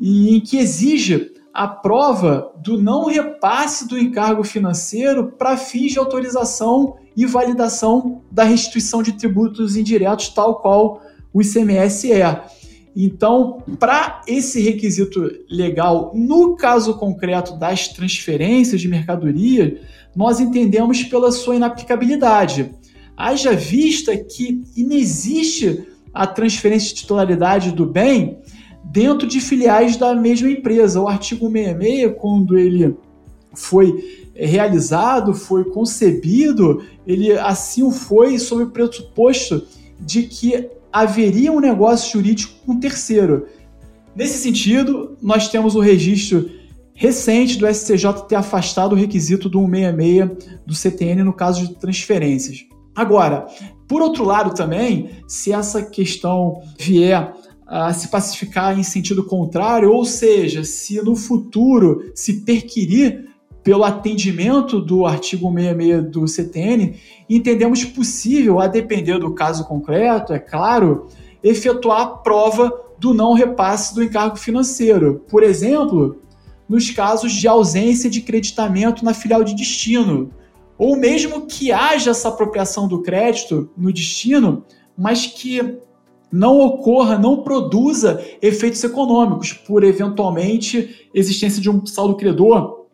e 0.00 0.36
em 0.36 0.40
que 0.40 0.56
exige 0.56 1.32
a 1.52 1.68
prova 1.68 2.50
do 2.62 2.80
não 2.80 3.06
repasse 3.06 3.86
do 3.86 3.98
encargo 3.98 4.42
financeiro 4.42 5.32
para 5.32 5.56
fins 5.56 5.92
de 5.92 5.98
autorização 5.98 6.96
e 7.16 7.26
validação 7.26 8.22
da 8.30 8.42
restituição 8.42 9.02
de 9.02 9.12
tributos 9.12 9.76
indiretos, 9.76 10.28
tal 10.30 10.60
qual 10.60 11.02
o 11.32 11.42
ICMS 11.42 12.10
é. 12.10 12.42
Então, 12.94 13.62
para 13.78 14.22
esse 14.26 14.60
requisito 14.60 15.30
legal, 15.48 16.12
no 16.14 16.56
caso 16.56 16.98
concreto 16.98 17.56
das 17.56 17.88
transferências 17.88 18.80
de 18.80 18.88
mercadoria, 18.88 19.80
nós 20.14 20.40
entendemos 20.40 21.02
pela 21.04 21.32
sua 21.32 21.56
inaplicabilidade. 21.56 22.70
Haja 23.16 23.52
vista 23.52 24.16
que 24.16 24.62
inexiste 24.76 25.86
a 26.12 26.26
transferência 26.26 26.88
de 26.88 26.94
titularidade 26.96 27.72
do 27.72 27.86
bem 27.86 28.38
dentro 28.84 29.26
de 29.26 29.40
filiais 29.40 29.96
da 29.96 30.14
mesma 30.14 30.50
empresa. 30.50 31.00
O 31.00 31.08
artigo 31.08 31.50
66, 31.50 32.14
quando 32.18 32.58
ele 32.58 32.96
foi 33.54 34.28
realizado, 34.34 35.34
foi 35.34 35.64
concebido, 35.64 36.82
ele 37.06 37.32
assim 37.32 37.90
foi 37.90 38.38
sob 38.38 38.64
o 38.64 38.70
pressuposto 38.70 39.66
de 40.00 40.24
que 40.24 40.68
haveria 40.92 41.52
um 41.52 41.60
negócio 41.60 42.12
jurídico 42.12 42.54
com 42.66 42.78
terceiro. 42.78 43.46
Nesse 44.14 44.38
sentido, 44.38 45.16
nós 45.22 45.48
temos 45.48 45.74
o 45.74 45.80
registro 45.80 46.50
recente 46.94 47.56
do 47.56 47.66
SCJ 47.66 48.26
ter 48.28 48.36
afastado 48.36 48.92
o 48.92 48.96
requisito 48.96 49.48
do 49.48 49.60
166 49.60 50.30
do 50.66 50.74
CTN 50.74 51.22
no 51.24 51.32
caso 51.32 51.66
de 51.66 51.74
transferências. 51.74 52.66
Agora, 52.94 53.46
por 53.88 54.02
outro 54.02 54.24
lado 54.24 54.54
também, 54.54 55.10
se 55.26 55.52
essa 55.52 55.82
questão 55.82 56.62
vier 56.78 57.32
a 57.66 57.92
se 57.94 58.08
pacificar 58.08 58.78
em 58.78 58.82
sentido 58.82 59.24
contrário, 59.24 59.90
ou 59.90 60.04
seja, 60.04 60.62
se 60.62 61.00
no 61.02 61.16
futuro 61.16 62.10
se 62.14 62.40
perquirir 62.40 63.30
pelo 63.62 63.84
atendimento 63.84 64.80
do 64.80 65.06
artigo 65.06 65.50
66 65.50 66.10
do 66.10 66.26
CTN, 66.26 66.96
entendemos 67.30 67.84
possível, 67.84 68.60
a 68.60 68.66
depender 68.66 69.18
do 69.18 69.34
caso 69.34 69.64
concreto, 69.64 70.32
é 70.32 70.38
claro, 70.38 71.06
efetuar 71.42 72.00
a 72.00 72.06
prova 72.06 72.72
do 72.98 73.14
não 73.14 73.32
repasse 73.32 73.94
do 73.94 74.02
encargo 74.02 74.36
financeiro. 74.36 75.24
Por 75.28 75.42
exemplo, 75.42 76.20
nos 76.68 76.90
casos 76.90 77.32
de 77.32 77.48
ausência 77.48 78.10
de 78.10 78.20
creditamento 78.20 79.04
na 79.04 79.14
filial 79.14 79.42
de 79.42 79.54
destino, 79.54 80.30
ou 80.82 80.96
mesmo 80.96 81.46
que 81.46 81.70
haja 81.70 82.10
essa 82.10 82.28
apropriação 82.28 82.88
do 82.88 83.02
crédito 83.02 83.70
no 83.76 83.92
destino, 83.92 84.64
mas 84.98 85.26
que 85.28 85.78
não 86.28 86.58
ocorra, 86.58 87.16
não 87.16 87.44
produza 87.44 88.20
efeitos 88.42 88.82
econômicos 88.82 89.52
por 89.52 89.84
eventualmente 89.84 91.08
existência 91.14 91.62
de 91.62 91.70
um 91.70 91.86
saldo 91.86 92.16
credor. 92.16 92.88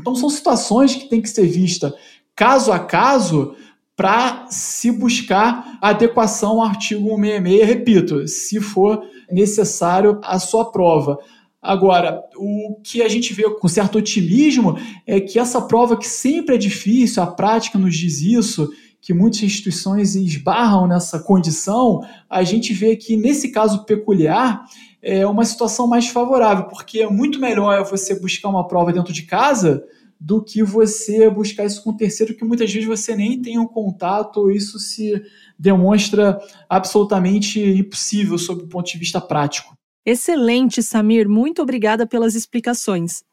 Então 0.00 0.14
são 0.14 0.30
situações 0.30 0.94
que 0.94 1.10
têm 1.10 1.20
que 1.20 1.28
ser 1.28 1.46
vistas 1.46 1.92
caso 2.34 2.72
a 2.72 2.78
caso 2.78 3.54
para 3.94 4.46
se 4.48 4.90
buscar 4.90 5.78
adequação 5.82 6.62
ao 6.62 6.68
artigo 6.68 7.02
166, 7.16 7.66
repito, 7.66 8.26
se 8.26 8.62
for 8.62 9.02
necessário 9.30 10.18
a 10.24 10.38
sua 10.38 10.72
prova. 10.72 11.18
Agora, 11.66 12.22
o 12.36 12.80
que 12.84 13.02
a 13.02 13.08
gente 13.08 13.34
vê 13.34 13.42
com 13.50 13.66
certo 13.66 13.98
otimismo 13.98 14.78
é 15.04 15.20
que 15.20 15.36
essa 15.36 15.60
prova 15.60 15.96
que 15.96 16.06
sempre 16.06 16.54
é 16.54 16.58
difícil, 16.58 17.20
a 17.20 17.26
prática 17.26 17.76
nos 17.76 17.96
diz 17.96 18.20
isso, 18.20 18.70
que 19.00 19.12
muitas 19.12 19.42
instituições 19.42 20.14
esbarram 20.14 20.86
nessa 20.86 21.18
condição, 21.18 22.02
a 22.30 22.44
gente 22.44 22.72
vê 22.72 22.94
que 22.94 23.16
nesse 23.16 23.50
caso 23.50 23.84
peculiar 23.84 24.64
é 25.02 25.26
uma 25.26 25.44
situação 25.44 25.88
mais 25.88 26.06
favorável, 26.06 26.66
porque 26.66 27.00
é 27.00 27.10
muito 27.10 27.40
melhor 27.40 27.84
você 27.84 28.14
buscar 28.20 28.48
uma 28.48 28.68
prova 28.68 28.92
dentro 28.92 29.12
de 29.12 29.22
casa 29.22 29.84
do 30.20 30.40
que 30.40 30.62
você 30.62 31.28
buscar 31.28 31.64
isso 31.64 31.82
com 31.82 31.90
um 31.90 31.96
terceiro 31.96 32.36
que 32.36 32.44
muitas 32.44 32.72
vezes 32.72 32.88
você 32.88 33.16
nem 33.16 33.42
tem 33.42 33.58
um 33.58 33.66
contato, 33.66 34.52
isso 34.52 34.78
se 34.78 35.20
demonstra 35.58 36.38
absolutamente 36.68 37.60
impossível 37.60 38.38
sob 38.38 38.62
o 38.62 38.68
ponto 38.68 38.88
de 38.88 38.98
vista 38.98 39.20
prático. 39.20 39.76
Excelente, 40.08 40.84
Samir. 40.84 41.28
Muito 41.28 41.60
obrigada 41.60 42.06
pelas 42.06 42.36
explicações. 42.36 43.24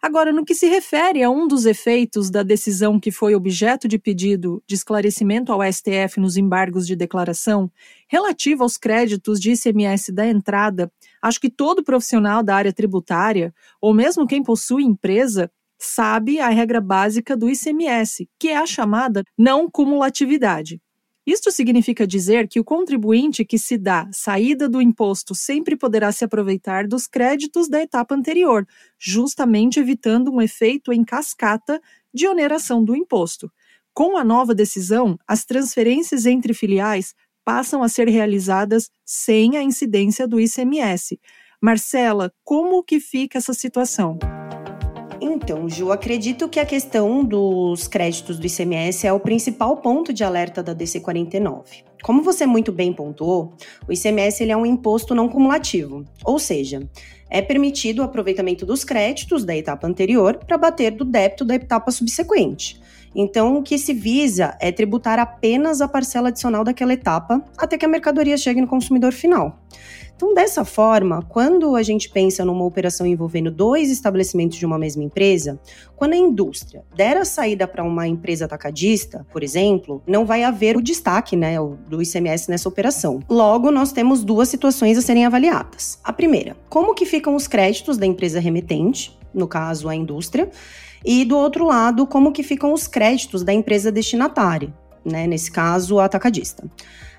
Agora, 0.00 0.32
no 0.32 0.46
que 0.46 0.54
se 0.54 0.66
refere 0.66 1.22
a 1.22 1.28
um 1.28 1.46
dos 1.46 1.66
efeitos 1.66 2.30
da 2.30 2.42
decisão 2.42 2.98
que 2.98 3.12
foi 3.12 3.34
objeto 3.34 3.86
de 3.86 3.98
pedido 3.98 4.62
de 4.66 4.74
esclarecimento 4.74 5.52
ao 5.52 5.60
STF 5.70 6.18
nos 6.18 6.38
embargos 6.38 6.86
de 6.86 6.96
declaração, 6.96 7.70
relativo 8.08 8.62
aos 8.62 8.78
créditos 8.78 9.38
de 9.38 9.52
ICMS 9.52 10.10
da 10.10 10.26
entrada, 10.26 10.90
acho 11.20 11.38
que 11.38 11.50
todo 11.50 11.84
profissional 11.84 12.42
da 12.42 12.56
área 12.56 12.72
tributária, 12.72 13.54
ou 13.78 13.92
mesmo 13.92 14.26
quem 14.26 14.42
possui 14.42 14.84
empresa, 14.84 15.50
sabe 15.78 16.40
a 16.40 16.48
regra 16.48 16.80
básica 16.80 17.36
do 17.36 17.50
ICMS, 17.50 18.26
que 18.38 18.48
é 18.48 18.56
a 18.56 18.64
chamada 18.64 19.22
não 19.36 19.70
cumulatividade. 19.70 20.80
Isto 21.24 21.52
significa 21.52 22.04
dizer 22.04 22.48
que 22.48 22.58
o 22.58 22.64
contribuinte 22.64 23.44
que 23.44 23.56
se 23.56 23.78
dá 23.78 24.08
saída 24.12 24.68
do 24.68 24.82
imposto 24.82 25.36
sempre 25.36 25.76
poderá 25.76 26.10
se 26.10 26.24
aproveitar 26.24 26.88
dos 26.88 27.06
créditos 27.06 27.68
da 27.68 27.80
etapa 27.80 28.14
anterior, 28.14 28.66
justamente 28.98 29.78
evitando 29.78 30.32
um 30.32 30.42
efeito 30.42 30.92
em 30.92 31.04
cascata 31.04 31.80
de 32.12 32.26
oneração 32.26 32.84
do 32.84 32.96
imposto. 32.96 33.50
Com 33.94 34.16
a 34.16 34.24
nova 34.24 34.52
decisão, 34.52 35.16
as 35.26 35.44
transferências 35.44 36.26
entre 36.26 36.52
filiais 36.52 37.14
passam 37.44 37.82
a 37.82 37.88
ser 37.88 38.08
realizadas 38.08 38.90
sem 39.04 39.56
a 39.56 39.62
incidência 39.62 40.26
do 40.26 40.40
ICMS. 40.40 41.20
Marcela, 41.60 42.32
como 42.42 42.82
que 42.82 42.98
fica 42.98 43.38
essa 43.38 43.54
situação? 43.54 44.18
Então, 45.24 45.68
Ju, 45.68 45.92
acredito 45.92 46.48
que 46.48 46.58
a 46.58 46.66
questão 46.66 47.24
dos 47.24 47.86
créditos 47.86 48.40
do 48.40 48.46
ICMS 48.46 49.06
é 49.06 49.12
o 49.12 49.20
principal 49.20 49.76
ponto 49.76 50.12
de 50.12 50.24
alerta 50.24 50.64
da 50.64 50.72
DC 50.72 50.98
49. 50.98 51.84
Como 52.02 52.24
você 52.24 52.44
muito 52.44 52.72
bem 52.72 52.92
pontuou, 52.92 53.52
o 53.88 53.92
ICMS 53.92 54.42
ele 54.42 54.50
é 54.50 54.56
um 54.56 54.66
imposto 54.66 55.14
não 55.14 55.28
cumulativo, 55.28 56.04
ou 56.24 56.40
seja, 56.40 56.80
é 57.30 57.40
permitido 57.40 58.00
o 58.00 58.02
aproveitamento 58.02 58.66
dos 58.66 58.82
créditos 58.82 59.44
da 59.44 59.56
etapa 59.56 59.86
anterior 59.86 60.40
para 60.44 60.58
bater 60.58 60.90
do 60.90 61.04
débito 61.04 61.44
da 61.44 61.54
etapa 61.54 61.92
subsequente. 61.92 62.80
Então, 63.14 63.56
o 63.56 63.62
que 63.62 63.78
se 63.78 63.92
visa 63.92 64.56
é 64.60 64.72
tributar 64.72 65.18
apenas 65.18 65.80
a 65.80 65.88
parcela 65.88 66.28
adicional 66.28 66.64
daquela 66.64 66.92
etapa 66.92 67.44
até 67.56 67.76
que 67.76 67.84
a 67.84 67.88
mercadoria 67.88 68.36
chegue 68.36 68.60
no 68.60 68.66
consumidor 68.66 69.12
final. 69.12 69.58
Então, 70.14 70.34
dessa 70.34 70.64
forma, 70.64 71.20
quando 71.28 71.74
a 71.74 71.82
gente 71.82 72.08
pensa 72.08 72.44
numa 72.44 72.64
operação 72.64 73.04
envolvendo 73.04 73.50
dois 73.50 73.90
estabelecimentos 73.90 74.56
de 74.56 74.64
uma 74.64 74.78
mesma 74.78 75.02
empresa, 75.02 75.58
quando 75.96 76.12
a 76.12 76.16
indústria 76.16 76.84
der 76.94 77.16
a 77.16 77.24
saída 77.24 77.66
para 77.66 77.82
uma 77.82 78.06
empresa 78.06 78.44
atacadista, 78.44 79.26
por 79.32 79.42
exemplo, 79.42 80.00
não 80.06 80.24
vai 80.24 80.44
haver 80.44 80.76
o 80.76 80.80
destaque 80.80 81.34
né, 81.34 81.56
do 81.88 82.00
ICMS 82.00 82.48
nessa 82.48 82.68
operação. 82.68 83.18
Logo, 83.28 83.72
nós 83.72 83.90
temos 83.90 84.22
duas 84.22 84.48
situações 84.48 84.96
a 84.96 85.02
serem 85.02 85.26
avaliadas. 85.26 85.98
A 86.04 86.12
primeira, 86.12 86.56
como 86.68 86.94
que 86.94 87.04
ficam 87.04 87.34
os 87.34 87.48
créditos 87.48 87.98
da 87.98 88.06
empresa 88.06 88.38
remetente, 88.38 89.18
no 89.34 89.48
caso 89.48 89.88
a 89.88 89.94
indústria, 89.96 90.48
e 91.04 91.24
do 91.24 91.36
outro 91.36 91.66
lado, 91.66 92.06
como 92.06 92.32
que 92.32 92.42
ficam 92.42 92.72
os 92.72 92.86
créditos 92.86 93.42
da 93.42 93.52
empresa 93.52 93.90
destinatária, 93.90 94.72
né, 95.04 95.26
nesse 95.26 95.50
caso, 95.50 95.98
a 95.98 96.04
atacadista. 96.04 96.64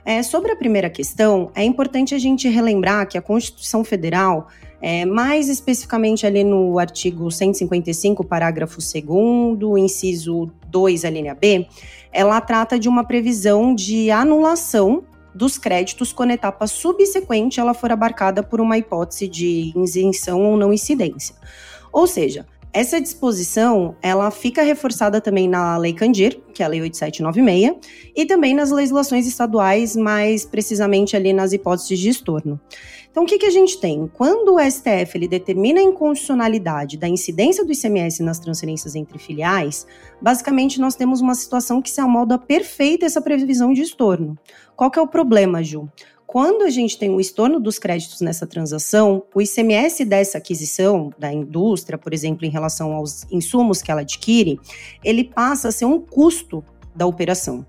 É, 0.06 0.22
sobre 0.22 0.52
a 0.52 0.56
primeira 0.56 0.90
questão, 0.90 1.50
é 1.56 1.63
importante 1.63 2.13
a 2.13 2.20
gente 2.20 2.50
relembrar 2.50 3.08
que 3.08 3.18
a 3.18 3.22
Constituição 3.22 3.86
Federal, 3.86 4.48
é, 4.82 5.06
mais 5.06 5.48
especificamente 5.48 6.25
ali 6.25 6.44
no 6.44 6.78
artigo 6.78 7.32
155, 7.32 8.24
parágrafo 8.24 8.80
2, 8.80 9.82
inciso 9.82 10.52
2, 10.68 11.06
a 11.06 11.10
linha 11.10 11.34
B, 11.34 11.66
ela 12.12 12.42
trata 12.42 12.78
de 12.78 12.90
uma 12.90 13.06
previsão 13.06 13.74
de 13.74 14.12
anulação 14.12 15.04
dos 15.34 15.58
créditos 15.58 16.12
quando 16.12 16.32
a 16.32 16.36
etapa 16.36 16.68
subsequente 16.68 17.60
ela 17.60 17.74
for 17.74 17.92
abarcada 17.92 18.44
por 18.44 18.60
uma 18.60 18.78
hipótese 18.78 19.28
de 19.28 19.72
isenção 19.75 20.44
ou 20.44 20.58
não 20.58 20.74
incidência. 20.74 21.36
Ou 21.92 22.06
seja, 22.06 22.46
essa 22.74 23.00
disposição, 23.00 23.96
ela 24.01 24.32
fica 24.32 24.63
reforçada 24.63 25.22
também 25.22 25.48
na 25.48 25.77
Lei 25.77 25.94
Candir, 25.94 26.42
que 26.53 26.63
é 26.63 26.65
a 26.65 26.70
Lei 26.70 26.82
8796, 26.82 28.12
e 28.15 28.25
também 28.25 28.56
nas 28.56 28.72
legislações 28.72 29.27
estaduais, 29.27 29.96
mais 29.96 30.44
precisamente 30.44 31.15
ali 31.15 31.34
nas 31.34 31.53
hipóteses 31.53 32.00
de 32.00 32.10
estorno. 32.10 32.60
Então, 33.12 33.25
o 33.25 33.25
que, 33.27 33.38
que 33.38 33.46
a 33.46 33.51
gente 33.51 33.80
tem? 33.80 34.10
Quando 34.12 34.56
o 34.56 34.60
STF 34.60 35.15
ele 35.15 35.27
determina 35.27 35.80
a 35.80 35.84
inconstitucionalidade 35.84 36.98
da 36.98 37.08
incidência 37.08 37.63
do 37.63 37.72
ICMS 37.72 38.24
nas 38.24 38.39
transferências 38.39 38.96
entre 38.96 39.20
filiais, 39.20 39.86
basicamente 40.20 40.82
nós 40.82 40.96
temos 40.96 41.22
uma 41.22 41.36
situação 41.36 41.80
que 41.80 41.92
se 41.92 42.01
amolda 42.01 42.39
perfeita 42.39 43.06
essa 43.06 43.22
previsão 43.22 43.72
de 43.72 43.84
estorno. 43.84 44.36
Qual 44.75 44.89
que 44.89 44.98
é 44.98 45.01
o 45.01 45.08
problema, 45.08 45.63
Ju? 45.63 45.88
Quando 46.34 46.63
a 46.63 46.70
gente 46.72 46.98
tem 46.98 47.12
o 47.12 47.22
estorno 47.22 47.60
dos 47.60 47.78
créditos 47.78 48.20
nessa 48.20 48.48
transação, 48.48 49.22
o 49.36 49.40
ICMS 49.40 50.04
dessa 50.04 50.40
aquisição 50.40 51.13
da 51.16 51.32
indústria, 51.32 51.96
por 51.96 52.12
exemplo, 52.12 52.44
em 52.44 52.50
relação 52.50 52.92
aos 52.92 53.24
insumos 53.32 53.84
que 53.84 53.92
ela 53.92 54.02
adquire, 54.02 54.60
ele 55.04 55.25
passa 55.25 55.68
a 55.68 55.72
ser 55.72 55.86
um 55.86 56.00
custo 56.00 56.63
da 56.96 57.06
operação. 57.06 57.63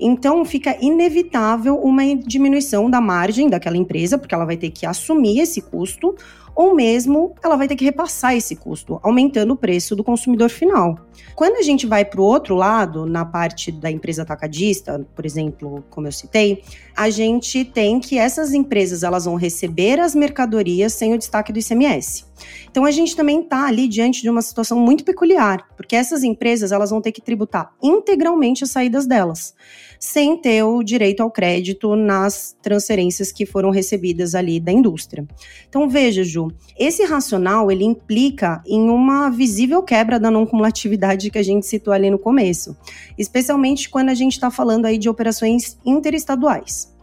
Então, 0.00 0.44
fica 0.44 0.76
inevitável 0.80 1.76
uma 1.76 2.02
diminuição 2.16 2.90
da 2.90 3.00
margem 3.00 3.48
daquela 3.48 3.76
empresa, 3.76 4.18
porque 4.18 4.34
ela 4.34 4.44
vai 4.44 4.56
ter 4.56 4.70
que 4.70 4.84
assumir 4.84 5.38
esse 5.38 5.62
custo, 5.62 6.16
ou 6.58 6.74
mesmo 6.74 7.36
ela 7.40 7.54
vai 7.54 7.68
ter 7.68 7.76
que 7.76 7.84
repassar 7.84 8.34
esse 8.34 8.56
custo, 8.56 8.98
aumentando 9.04 9.52
o 9.52 9.56
preço 9.56 9.94
do 9.94 10.02
consumidor 10.02 10.50
final. 10.50 10.98
Quando 11.36 11.54
a 11.54 11.62
gente 11.62 11.86
vai 11.86 12.04
para 12.04 12.20
o 12.20 12.24
outro 12.24 12.56
lado, 12.56 13.06
na 13.06 13.24
parte 13.24 13.70
da 13.70 13.88
empresa 13.88 14.22
atacadista, 14.22 15.06
por 15.14 15.24
exemplo, 15.24 15.84
como 15.88 16.08
eu 16.08 16.12
citei, 16.12 16.64
a 16.96 17.10
gente 17.10 17.64
tem 17.64 18.00
que 18.00 18.18
essas 18.18 18.52
empresas 18.52 19.04
elas 19.04 19.26
vão 19.26 19.36
receber 19.36 20.00
as 20.00 20.16
mercadorias 20.16 20.94
sem 20.94 21.14
o 21.14 21.18
destaque 21.18 21.52
do 21.52 21.60
ICMS. 21.60 22.24
Então 22.68 22.84
a 22.84 22.90
gente 22.90 23.14
também 23.14 23.40
está 23.42 23.68
ali 23.68 23.86
diante 23.86 24.20
de 24.20 24.28
uma 24.28 24.42
situação 24.42 24.80
muito 24.80 25.04
peculiar, 25.04 25.64
porque 25.76 25.94
essas 25.94 26.24
empresas 26.24 26.72
elas 26.72 26.90
vão 26.90 27.00
ter 27.00 27.12
que 27.12 27.22
tributar 27.22 27.70
integralmente 27.80 28.64
as 28.64 28.70
saídas 28.70 29.06
delas 29.06 29.54
sem 29.98 30.36
ter 30.36 30.62
o 30.62 30.82
direito 30.82 31.22
ao 31.22 31.30
crédito 31.30 31.96
nas 31.96 32.56
transferências 32.62 33.32
que 33.32 33.44
foram 33.44 33.70
recebidas 33.70 34.34
ali 34.34 34.60
da 34.60 34.72
indústria. 34.72 35.26
Então 35.68 35.88
veja, 35.88 36.22
Ju, 36.22 36.48
esse 36.78 37.04
racional 37.04 37.70
ele 37.70 37.84
implica 37.84 38.62
em 38.66 38.88
uma 38.88 39.30
visível 39.30 39.82
quebra 39.82 40.18
da 40.18 40.30
não 40.30 40.46
cumulatividade 40.46 41.30
que 41.30 41.38
a 41.38 41.42
gente 41.42 41.66
citou 41.66 41.92
ali 41.92 42.10
no 42.10 42.18
começo, 42.18 42.76
especialmente 43.16 43.88
quando 43.88 44.10
a 44.10 44.14
gente 44.14 44.32
está 44.32 44.50
falando 44.50 44.86
aí 44.86 44.98
de 44.98 45.08
operações 45.08 45.78
interestaduais. 45.84 46.94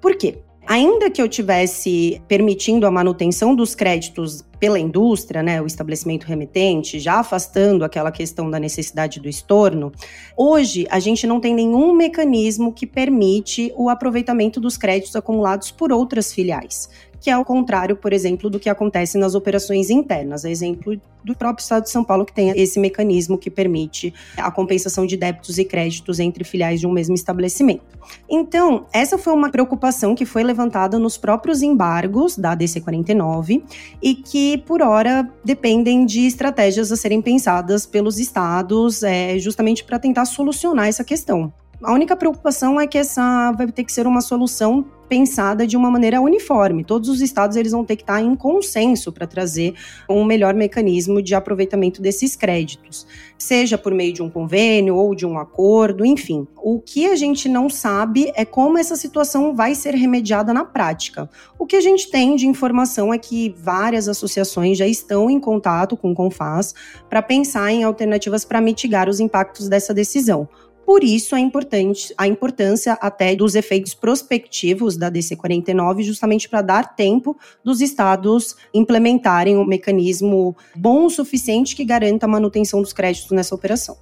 Por 0.00 0.16
quê? 0.16 0.38
Ainda 0.72 1.10
que 1.10 1.20
eu 1.20 1.28
tivesse 1.28 2.22
permitindo 2.26 2.86
a 2.86 2.90
manutenção 2.90 3.54
dos 3.54 3.74
créditos 3.74 4.42
pela 4.58 4.78
indústria, 4.78 5.42
né, 5.42 5.60
o 5.60 5.66
estabelecimento 5.66 6.24
remetente, 6.24 6.98
já 6.98 7.16
afastando 7.20 7.84
aquela 7.84 8.10
questão 8.10 8.48
da 8.48 8.58
necessidade 8.58 9.20
do 9.20 9.28
estorno, 9.28 9.92
hoje 10.34 10.86
a 10.88 10.98
gente 10.98 11.26
não 11.26 11.40
tem 11.40 11.54
nenhum 11.54 11.92
mecanismo 11.92 12.72
que 12.72 12.86
permite 12.86 13.70
o 13.76 13.90
aproveitamento 13.90 14.58
dos 14.58 14.78
créditos 14.78 15.14
acumulados 15.14 15.70
por 15.70 15.92
outras 15.92 16.32
filiais, 16.32 16.88
que 17.22 17.30
é 17.30 17.32
ao 17.32 17.44
contrário, 17.44 17.96
por 17.96 18.12
exemplo, 18.12 18.50
do 18.50 18.58
que 18.58 18.68
acontece 18.68 19.16
nas 19.16 19.36
operações 19.36 19.90
internas. 19.90 20.44
Exemplo 20.44 21.00
do 21.22 21.36
próprio 21.36 21.62
Estado 21.62 21.84
de 21.84 21.90
São 21.90 22.02
Paulo, 22.02 22.26
que 22.26 22.32
tem 22.32 22.50
esse 22.50 22.80
mecanismo 22.80 23.38
que 23.38 23.48
permite 23.48 24.12
a 24.36 24.50
compensação 24.50 25.06
de 25.06 25.16
débitos 25.16 25.56
e 25.56 25.64
créditos 25.64 26.18
entre 26.18 26.42
filiais 26.42 26.80
de 26.80 26.86
um 26.86 26.90
mesmo 26.90 27.14
estabelecimento. 27.14 27.84
Então, 28.28 28.86
essa 28.92 29.16
foi 29.16 29.32
uma 29.32 29.48
preocupação 29.48 30.16
que 30.16 30.26
foi 30.26 30.42
levantada 30.42 30.98
nos 30.98 31.16
próprios 31.16 31.62
embargos 31.62 32.36
da 32.36 32.56
DC 32.56 32.80
49 32.80 33.62
e 34.02 34.16
que, 34.16 34.58
por 34.58 34.82
hora, 34.82 35.30
dependem 35.44 36.04
de 36.04 36.26
estratégias 36.26 36.90
a 36.90 36.96
serem 36.96 37.22
pensadas 37.22 37.86
pelos 37.86 38.18
estados, 38.18 39.04
é, 39.04 39.38
justamente 39.38 39.84
para 39.84 40.00
tentar 40.00 40.24
solucionar 40.24 40.88
essa 40.88 41.04
questão. 41.04 41.52
A 41.82 41.92
única 41.92 42.16
preocupação 42.16 42.80
é 42.80 42.86
que 42.86 42.96
essa 42.96 43.50
vai 43.52 43.66
ter 43.66 43.82
que 43.82 43.92
ser 43.92 44.06
uma 44.06 44.20
solução 44.20 44.84
pensada 45.12 45.66
de 45.66 45.76
uma 45.76 45.90
maneira 45.90 46.22
uniforme. 46.22 46.82
Todos 46.82 47.10
os 47.10 47.20
estados 47.20 47.54
eles 47.58 47.72
vão 47.72 47.84
ter 47.84 47.96
que 47.96 48.02
estar 48.02 48.22
em 48.22 48.34
consenso 48.34 49.12
para 49.12 49.26
trazer 49.26 49.74
um 50.08 50.24
melhor 50.24 50.54
mecanismo 50.54 51.20
de 51.20 51.34
aproveitamento 51.34 52.00
desses 52.00 52.34
créditos, 52.34 53.06
seja 53.36 53.76
por 53.76 53.92
meio 53.92 54.14
de 54.14 54.22
um 54.22 54.30
convênio 54.30 54.96
ou 54.96 55.14
de 55.14 55.26
um 55.26 55.36
acordo, 55.36 56.02
enfim. 56.02 56.48
O 56.56 56.80
que 56.80 57.04
a 57.04 57.14
gente 57.14 57.46
não 57.46 57.68
sabe 57.68 58.32
é 58.34 58.46
como 58.46 58.78
essa 58.78 58.96
situação 58.96 59.54
vai 59.54 59.74
ser 59.74 59.94
remediada 59.94 60.54
na 60.54 60.64
prática. 60.64 61.28
O 61.58 61.66
que 61.66 61.76
a 61.76 61.82
gente 61.82 62.10
tem 62.10 62.34
de 62.34 62.46
informação 62.46 63.12
é 63.12 63.18
que 63.18 63.54
várias 63.58 64.08
associações 64.08 64.78
já 64.78 64.86
estão 64.86 65.28
em 65.28 65.38
contato 65.38 65.94
com 65.94 66.12
o 66.12 66.14
Confaz 66.14 66.74
para 67.10 67.20
pensar 67.20 67.70
em 67.70 67.84
alternativas 67.84 68.46
para 68.46 68.62
mitigar 68.62 69.10
os 69.10 69.20
impactos 69.20 69.68
dessa 69.68 69.92
decisão. 69.92 70.48
Por 70.84 71.04
isso, 71.04 71.36
é 71.36 71.40
importante 71.40 72.12
a 72.18 72.26
importância 72.26 72.94
até 72.94 73.34
dos 73.36 73.54
efeitos 73.54 73.94
prospectivos 73.94 74.96
da 74.96 75.08
DC 75.08 75.36
49, 75.36 76.02
justamente 76.02 76.48
para 76.48 76.62
dar 76.62 76.96
tempo 76.96 77.36
dos 77.64 77.80
estados 77.80 78.56
implementarem 78.74 79.56
um 79.56 79.64
mecanismo 79.64 80.56
bom 80.74 81.06
o 81.06 81.10
suficiente 81.10 81.76
que 81.76 81.84
garanta 81.84 82.26
a 82.26 82.28
manutenção 82.28 82.82
dos 82.82 82.92
créditos 82.92 83.30
nessa 83.30 83.54
operação. 83.54 83.96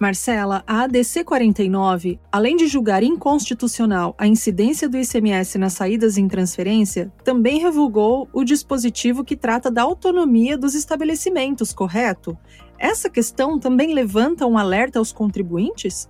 Marcela, 0.00 0.62
a 0.64 0.82
ADC 0.82 1.24
49, 1.24 2.20
além 2.30 2.54
de 2.54 2.68
julgar 2.68 3.02
inconstitucional 3.02 4.14
a 4.16 4.28
incidência 4.28 4.88
do 4.88 4.96
ICMS 4.96 5.58
nas 5.58 5.72
saídas 5.72 6.16
em 6.16 6.28
transferência, 6.28 7.12
também 7.24 7.58
revogou 7.58 8.28
o 8.32 8.44
dispositivo 8.44 9.24
que 9.24 9.36
trata 9.36 9.72
da 9.72 9.82
autonomia 9.82 10.56
dos 10.56 10.76
estabelecimentos, 10.76 11.72
correto? 11.72 12.38
Essa 12.78 13.10
questão 13.10 13.58
também 13.58 13.92
levanta 13.92 14.46
um 14.46 14.56
alerta 14.56 14.98
aos 14.98 15.12
contribuintes? 15.12 16.08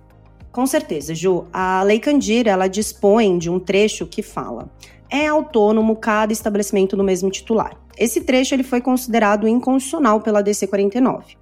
Com 0.51 0.67
certeza, 0.67 1.15
Ju. 1.15 1.45
A 1.51 1.81
Lei 1.83 1.99
Candir, 1.99 2.47
ela 2.47 2.67
dispõe 2.67 3.37
de 3.37 3.49
um 3.49 3.59
trecho 3.59 4.05
que 4.05 4.21
fala: 4.21 4.69
é 5.09 5.27
autônomo 5.27 5.95
cada 5.95 6.31
estabelecimento 6.31 6.95
no 6.95 7.03
mesmo 7.03 7.31
titular. 7.31 7.75
Esse 7.97 8.21
trecho 8.21 8.53
ele 8.53 8.63
foi 8.63 8.81
considerado 8.81 9.47
inconstitucional 9.47 10.21
pela 10.21 10.41
DC 10.41 10.67
49. 10.67 11.37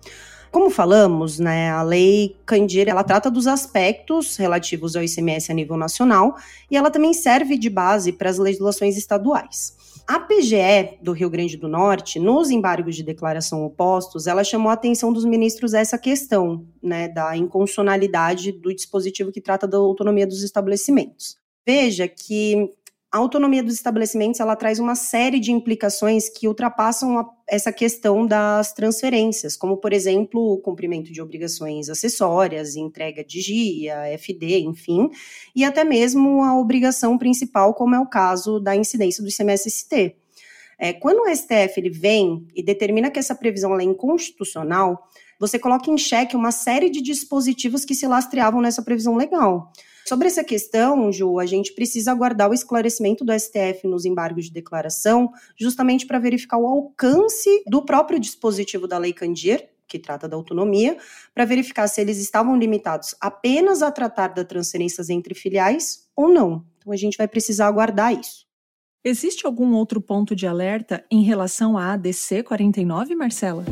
Como 0.51 0.69
falamos, 0.69 1.39
né, 1.39 1.69
a 1.69 1.83
lei 1.83 2.35
Candir, 2.45 2.87
ela 2.87 3.03
trata 3.03 3.29
dos 3.29 3.47
aspectos 3.47 4.37
relativos 4.37 4.95
ao 4.95 5.03
ICMS 5.03 5.51
a 5.51 5.55
nível 5.55 5.77
nacional 5.77 6.35
e 6.71 6.77
ela 6.77 6.89
também 6.89 7.13
serve 7.13 7.57
de 7.57 7.69
base 7.69 8.13
para 8.13 8.29
as 8.29 8.37
legislações 8.37 8.97
estaduais. 8.97 9.75
A 10.07 10.21
PGE 10.21 10.99
do 11.01 11.11
Rio 11.11 11.29
Grande 11.29 11.57
do 11.57 11.67
Norte, 11.67 12.17
nos 12.17 12.49
embargos 12.49 12.95
de 12.95 13.03
declaração 13.03 13.65
opostos, 13.65 14.25
ela 14.25 14.41
chamou 14.41 14.69
a 14.69 14.73
atenção 14.73 15.11
dos 15.11 15.25
ministros 15.25 15.73
essa 15.73 15.97
questão, 15.97 16.65
né, 16.81 17.09
da 17.09 17.35
inconstitucionalidade 17.35 18.53
do 18.53 18.73
dispositivo 18.73 19.33
que 19.33 19.41
trata 19.41 19.67
da 19.67 19.77
autonomia 19.77 20.25
dos 20.25 20.43
estabelecimentos. 20.43 21.37
Veja 21.67 22.07
que 22.07 22.71
a 23.17 23.19
autonomia 23.19 23.63
dos 23.63 23.73
estabelecimentos 23.73 24.39
ela 24.39 24.55
traz 24.55 24.77
uma 24.77 24.93
série 24.93 25.39
de 25.39 25.51
implicações 25.51 26.29
que 26.29 26.47
ultrapassam 26.47 27.17
a, 27.17 27.27
essa 27.47 27.73
questão 27.73 28.27
das 28.27 28.73
transferências, 28.73 29.57
como, 29.57 29.77
por 29.77 29.91
exemplo, 29.91 30.53
o 30.53 30.59
cumprimento 30.59 31.11
de 31.11 31.19
obrigações 31.19 31.89
acessórias, 31.89 32.75
entrega 32.75 33.23
de 33.23 33.41
GIA, 33.41 34.13
FD, 34.19 34.59
enfim, 34.59 35.09
e 35.55 35.65
até 35.65 35.83
mesmo 35.83 36.43
a 36.43 36.59
obrigação 36.59 37.17
principal, 37.17 37.73
como 37.73 37.95
é 37.95 37.99
o 37.99 38.05
caso 38.05 38.59
da 38.59 38.75
incidência 38.75 39.23
do 39.23 39.29
ICMS-ST. 39.29 40.15
É, 40.79 40.93
quando 40.93 41.21
o 41.21 41.35
STF 41.35 41.73
ele 41.77 41.89
vem 41.89 42.45
e 42.55 42.61
determina 42.61 43.09
que 43.09 43.17
essa 43.17 43.33
previsão 43.33 43.79
é 43.79 43.83
inconstitucional, 43.83 45.09
você 45.39 45.57
coloca 45.57 45.89
em 45.89 45.97
xeque 45.97 46.35
uma 46.35 46.51
série 46.51 46.89
de 46.89 47.01
dispositivos 47.01 47.83
que 47.83 47.95
se 47.95 48.05
lastreavam 48.05 48.61
nessa 48.61 48.83
previsão 48.83 49.15
legal. 49.15 49.71
Sobre 50.07 50.29
essa 50.29 50.41
questão, 50.41 51.11
Ju, 51.11 51.37
a 51.37 51.45
gente 51.45 51.73
precisa 51.73 52.13
aguardar 52.13 52.49
o 52.49 52.53
esclarecimento 52.53 53.25
do 53.25 53.37
STF 53.37 53.85
nos 53.85 54.05
embargos 54.05 54.45
de 54.45 54.51
declaração, 54.51 55.29
justamente 55.53 56.07
para 56.07 56.17
verificar 56.17 56.57
o 56.57 56.65
alcance 56.65 57.61
do 57.67 57.83
próprio 57.83 58.17
dispositivo 58.17 58.87
da 58.87 58.97
Lei 58.97 59.11
Candir, 59.11 59.67
que 59.85 59.99
trata 59.99 60.25
da 60.25 60.37
autonomia, 60.37 60.95
para 61.35 61.43
verificar 61.43 61.89
se 61.89 61.99
eles 61.99 62.19
estavam 62.19 62.57
limitados 62.57 63.15
apenas 63.19 63.81
a 63.81 63.91
tratar 63.91 64.29
das 64.29 64.45
transferências 64.45 65.09
entre 65.09 65.35
filiais 65.35 66.07
ou 66.15 66.29
não. 66.29 66.63
Então 66.77 66.93
a 66.93 66.95
gente 66.95 67.17
vai 67.17 67.27
precisar 67.27 67.67
aguardar 67.67 68.17
isso. 68.17 68.45
Existe 69.03 69.45
algum 69.45 69.73
outro 69.73 69.99
ponto 69.99 70.33
de 70.33 70.47
alerta 70.47 71.03
em 71.11 71.21
relação 71.23 71.77
à 71.77 71.91
ADC 71.91 72.43
49, 72.43 73.13
Marcela? 73.13 73.65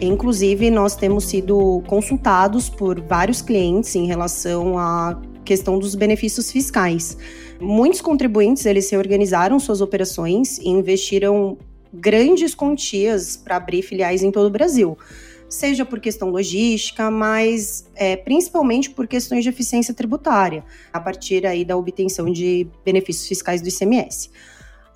Inclusive, 0.00 0.70
nós 0.70 0.94
temos 0.94 1.24
sido 1.24 1.82
consultados 1.88 2.70
por 2.70 3.00
vários 3.00 3.42
clientes 3.42 3.96
em 3.96 4.06
relação 4.06 4.78
à 4.78 5.20
questão 5.44 5.78
dos 5.78 5.94
benefícios 5.94 6.50
fiscais. 6.50 7.16
Muitos 7.60 8.00
contribuintes 8.00 8.66
eles 8.66 8.90
reorganizaram 8.90 9.58
suas 9.58 9.80
operações 9.80 10.58
e 10.58 10.68
investiram 10.68 11.58
grandes 11.92 12.54
quantias 12.54 13.36
para 13.36 13.56
abrir 13.56 13.82
filiais 13.82 14.22
em 14.22 14.30
todo 14.30 14.46
o 14.46 14.50
Brasil, 14.50 14.96
seja 15.48 15.84
por 15.84 15.98
questão 15.98 16.30
logística, 16.30 17.10
mas 17.10 17.84
é, 17.94 18.16
principalmente 18.16 18.90
por 18.90 19.08
questões 19.08 19.42
de 19.42 19.48
eficiência 19.48 19.92
tributária, 19.92 20.64
a 20.92 21.00
partir 21.00 21.44
aí 21.46 21.64
da 21.64 21.76
obtenção 21.76 22.30
de 22.30 22.68
benefícios 22.84 23.26
fiscais 23.26 23.60
do 23.60 23.68
ICMS. 23.68 24.30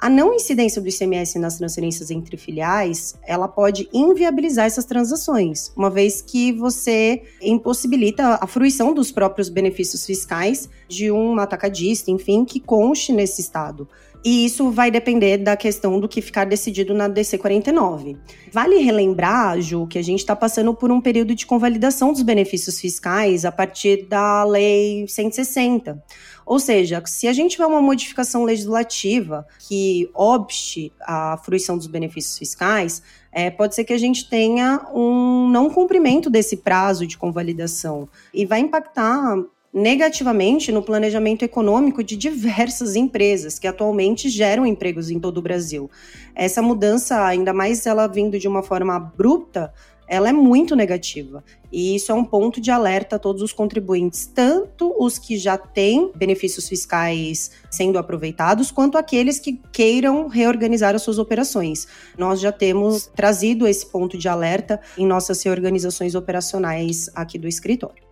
A 0.04 0.10
não 0.10 0.34
incidência 0.34 0.82
do 0.82 0.88
ICMS 0.90 1.38
nas 1.38 1.56
transferências 1.56 2.10
entre 2.10 2.36
filiais, 2.36 3.14
ela 3.26 3.48
pode 3.48 3.88
inviabilizar 3.90 4.66
essas 4.66 4.84
transações, 4.84 5.72
uma 5.74 5.88
vez 5.88 6.20
que 6.20 6.52
você 6.52 7.22
impossibilita 7.40 8.38
a 8.38 8.46
fruição 8.46 8.92
dos 8.92 9.10
próprios 9.10 9.48
benefícios 9.48 10.04
fiscais 10.04 10.68
de 10.86 11.10
um 11.10 11.38
atacadista, 11.38 12.10
enfim, 12.10 12.44
que 12.44 12.60
conste 12.60 13.14
nesse 13.14 13.40
estado. 13.40 13.88
E 14.24 14.46
isso 14.46 14.70
vai 14.70 14.90
depender 14.90 15.36
da 15.36 15.54
questão 15.54 16.00
do 16.00 16.08
que 16.08 16.22
ficar 16.22 16.44
decidido 16.44 16.94
na 16.94 17.08
DC 17.08 17.36
49. 17.36 18.16
Vale 18.50 18.76
relembrar, 18.78 19.60
Ju, 19.60 19.86
que 19.86 19.98
a 19.98 20.02
gente 20.02 20.20
está 20.20 20.34
passando 20.34 20.72
por 20.72 20.90
um 20.90 20.98
período 20.98 21.34
de 21.34 21.44
convalidação 21.44 22.10
dos 22.10 22.22
benefícios 22.22 22.80
fiscais 22.80 23.44
a 23.44 23.52
partir 23.52 24.06
da 24.06 24.42
Lei 24.44 25.06
160. 25.06 26.02
Ou 26.46 26.58
seja, 26.58 27.02
se 27.06 27.26
a 27.26 27.32
gente 27.32 27.52
tiver 27.52 27.66
uma 27.66 27.80
modificação 27.80 28.44
legislativa 28.44 29.46
que 29.68 30.10
obste 30.14 30.92
a 31.00 31.38
fruição 31.38 31.76
dos 31.76 31.86
benefícios 31.86 32.38
fiscais, 32.38 33.02
é, 33.32 33.50
pode 33.50 33.74
ser 33.74 33.84
que 33.84 33.92
a 33.92 33.98
gente 33.98 34.28
tenha 34.28 34.86
um 34.94 35.48
não 35.48 35.70
cumprimento 35.70 36.28
desse 36.28 36.58
prazo 36.58 37.06
de 37.06 37.16
convalidação 37.16 38.08
e 38.32 38.44
vai 38.44 38.60
impactar 38.60 39.36
negativamente 39.74 40.70
no 40.70 40.80
planejamento 40.80 41.44
econômico 41.44 42.04
de 42.04 42.16
diversas 42.16 42.94
empresas 42.94 43.58
que 43.58 43.66
atualmente 43.66 44.28
geram 44.28 44.64
empregos 44.64 45.10
em 45.10 45.18
todo 45.18 45.38
o 45.38 45.42
Brasil. 45.42 45.90
Essa 46.32 46.62
mudança, 46.62 47.24
ainda 47.24 47.52
mais 47.52 47.84
ela 47.84 48.06
vindo 48.06 48.38
de 48.38 48.46
uma 48.46 48.62
forma 48.62 48.94
abrupta, 48.94 49.74
ela 50.08 50.28
é 50.28 50.32
muito 50.32 50.76
negativa. 50.76 51.42
E 51.72 51.96
isso 51.96 52.12
é 52.12 52.14
um 52.14 52.24
ponto 52.24 52.60
de 52.60 52.70
alerta 52.70 53.16
a 53.16 53.18
todos 53.18 53.42
os 53.42 53.52
contribuintes, 53.52 54.26
tanto 54.26 54.94
os 54.98 55.18
que 55.18 55.36
já 55.36 55.58
têm 55.58 56.12
benefícios 56.14 56.68
fiscais 56.68 57.50
sendo 57.70 57.98
aproveitados, 57.98 58.70
quanto 58.70 58.96
aqueles 58.96 59.38
que 59.38 59.60
queiram 59.72 60.28
reorganizar 60.28 60.94
as 60.94 61.02
suas 61.02 61.18
operações. 61.18 61.88
Nós 62.16 62.40
já 62.40 62.52
temos 62.52 63.06
trazido 63.06 63.66
esse 63.66 63.86
ponto 63.86 64.16
de 64.16 64.28
alerta 64.28 64.80
em 64.96 65.06
nossas 65.06 65.42
reorganizações 65.42 66.14
operacionais 66.14 67.10
aqui 67.14 67.38
do 67.38 67.48
escritório. 67.48 68.04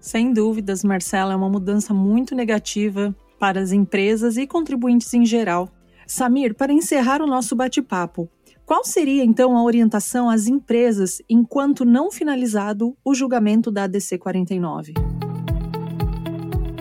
Sem 0.00 0.32
dúvidas, 0.32 0.84
Marcela, 0.84 1.32
é 1.32 1.36
uma 1.36 1.48
mudança 1.48 1.92
muito 1.92 2.34
negativa 2.34 3.14
para 3.38 3.60
as 3.60 3.72
empresas 3.72 4.36
e 4.36 4.46
contribuintes 4.46 5.12
em 5.14 5.24
geral. 5.24 5.68
Samir, 6.06 6.54
para 6.54 6.72
encerrar 6.72 7.20
o 7.20 7.26
nosso 7.26 7.56
bate-papo, 7.56 8.30
qual 8.66 8.84
seria 8.84 9.24
então 9.24 9.56
a 9.56 9.62
orientação 9.62 10.28
às 10.28 10.48
empresas 10.48 11.22
enquanto 11.30 11.84
não 11.84 12.10
finalizado 12.10 12.96
o 13.04 13.14
julgamento 13.14 13.70
da 13.70 13.84
ADC 13.84 14.18
49? 14.18 14.94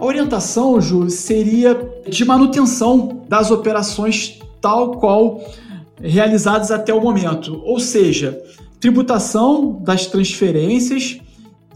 A 0.02 0.04
orientação, 0.04 0.82
Ju, 0.82 1.08
seria 1.12 1.78
de 2.10 2.26
manutenção 2.26 3.24
das 3.30 3.52
operações 3.52 4.40
tal 4.60 4.94
qual 4.94 5.40
realizadas 6.02 6.72
até 6.72 6.92
o 6.92 7.00
momento, 7.00 7.62
ou 7.64 7.80
seja, 7.80 8.42
tributação 8.80 9.80
das 9.84 10.08
transferências 10.08 11.22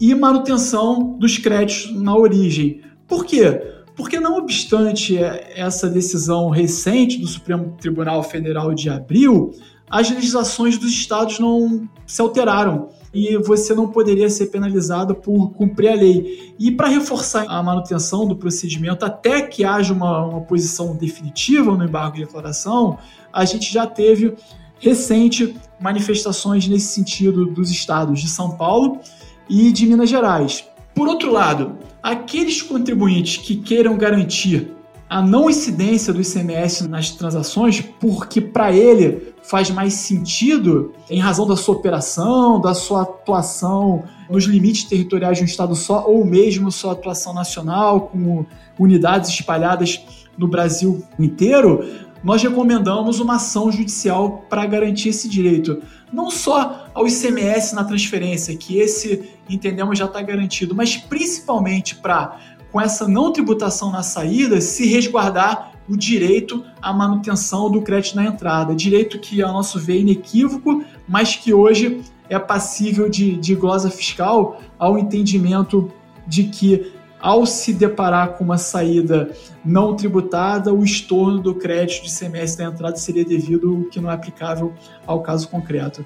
e 0.00 0.12
manutenção 0.12 1.16
dos 1.18 1.38
créditos 1.38 1.94
na 1.94 2.16
origem. 2.16 2.80
Por 3.06 3.24
quê? 3.24 3.62
Porque, 4.00 4.18
não 4.18 4.38
obstante 4.38 5.18
essa 5.18 5.86
decisão 5.86 6.48
recente 6.48 7.18
do 7.18 7.26
Supremo 7.28 7.76
Tribunal 7.78 8.22
Federal 8.22 8.72
de 8.72 8.88
abril, 8.88 9.50
as 9.90 10.08
legislações 10.08 10.78
dos 10.78 10.90
estados 10.90 11.38
não 11.38 11.86
se 12.06 12.22
alteraram 12.22 12.88
e 13.12 13.36
você 13.36 13.74
não 13.74 13.88
poderia 13.88 14.30
ser 14.30 14.46
penalizado 14.46 15.14
por 15.14 15.50
cumprir 15.50 15.88
a 15.90 15.94
lei. 15.94 16.54
E 16.58 16.70
para 16.70 16.88
reforçar 16.88 17.44
a 17.46 17.62
manutenção 17.62 18.26
do 18.26 18.34
procedimento 18.34 19.04
até 19.04 19.42
que 19.42 19.64
haja 19.64 19.92
uma, 19.92 20.24
uma 20.24 20.40
posição 20.40 20.96
definitiva 20.96 21.76
no 21.76 21.84
embargo 21.84 22.16
de 22.16 22.24
declaração, 22.24 22.96
a 23.30 23.44
gente 23.44 23.70
já 23.70 23.86
teve 23.86 24.34
recente 24.78 25.54
manifestações 25.78 26.66
nesse 26.66 26.94
sentido 26.94 27.44
dos 27.44 27.70
estados 27.70 28.18
de 28.22 28.28
São 28.30 28.56
Paulo 28.56 28.98
e 29.46 29.70
de 29.70 29.86
Minas 29.86 30.08
Gerais. 30.08 30.69
Por 31.00 31.08
outro 31.08 31.32
lado, 31.32 31.78
aqueles 32.02 32.60
contribuintes 32.60 33.38
que 33.38 33.56
queiram 33.56 33.96
garantir 33.96 34.70
a 35.08 35.22
não 35.22 35.48
incidência 35.48 36.12
do 36.12 36.20
ICMS 36.20 36.86
nas 36.88 37.08
transações, 37.08 37.80
porque 37.80 38.38
para 38.38 38.70
ele 38.70 39.32
faz 39.42 39.70
mais 39.70 39.94
sentido 39.94 40.92
em 41.08 41.18
razão 41.18 41.46
da 41.46 41.56
sua 41.56 41.76
operação, 41.76 42.60
da 42.60 42.74
sua 42.74 43.00
atuação 43.00 44.04
nos 44.28 44.44
limites 44.44 44.84
territoriais 44.84 45.38
de 45.38 45.44
um 45.44 45.46
estado 45.46 45.74
só, 45.74 46.04
ou 46.06 46.22
mesmo 46.22 46.70
sua 46.70 46.92
atuação 46.92 47.32
nacional, 47.32 48.02
com 48.12 48.44
unidades 48.78 49.30
espalhadas 49.30 50.04
no 50.36 50.46
Brasil 50.46 51.02
inteiro, 51.18 51.82
nós 52.22 52.42
recomendamos 52.42 53.18
uma 53.18 53.36
ação 53.36 53.70
judicial 53.72 54.44
para 54.48 54.66
garantir 54.66 55.08
esse 55.08 55.28
direito. 55.28 55.82
Não 56.12 56.30
só 56.30 56.86
ao 56.92 57.06
ICMS 57.06 57.74
na 57.74 57.84
transferência, 57.84 58.56
que 58.56 58.78
esse 58.78 59.30
entendemos 59.48 59.98
já 59.98 60.04
está 60.04 60.20
garantido, 60.20 60.74
mas 60.74 60.96
principalmente 60.96 61.96
para, 61.96 62.38
com 62.70 62.80
essa 62.80 63.08
não 63.08 63.32
tributação 63.32 63.90
na 63.90 64.02
saída, 64.02 64.60
se 64.60 64.86
resguardar 64.86 65.72
o 65.88 65.96
direito 65.96 66.64
à 66.80 66.92
manutenção 66.92 67.70
do 67.70 67.82
crédito 67.82 68.14
na 68.16 68.24
entrada. 68.24 68.74
Direito 68.74 69.18
que, 69.18 69.42
a 69.42 69.48
nosso 69.48 69.78
ver, 69.78 69.96
é 69.96 70.00
inequívoco, 70.00 70.84
mas 71.08 71.34
que 71.34 71.52
hoje 71.52 72.02
é 72.28 72.38
passível 72.38 73.08
de, 73.08 73.36
de 73.36 73.56
glosa 73.56 73.90
fiscal 73.90 74.60
ao 74.78 74.96
entendimento 74.96 75.90
de 76.28 76.44
que 76.44 76.92
ao 77.20 77.44
se 77.46 77.72
deparar 77.72 78.34
com 78.34 78.44
uma 78.44 78.58
saída 78.58 79.30
não 79.64 79.94
tributada, 79.94 80.72
o 80.72 80.82
estorno 80.82 81.40
do 81.40 81.54
crédito 81.54 82.04
de 82.04 82.10
semestre 82.10 82.64
da 82.64 82.70
entrada 82.70 82.96
seria 82.96 83.24
devido, 83.24 83.88
que 83.90 84.00
não 84.00 84.10
é 84.10 84.14
aplicável 84.14 84.72
ao 85.06 85.22
caso 85.22 85.48
concreto. 85.48 86.04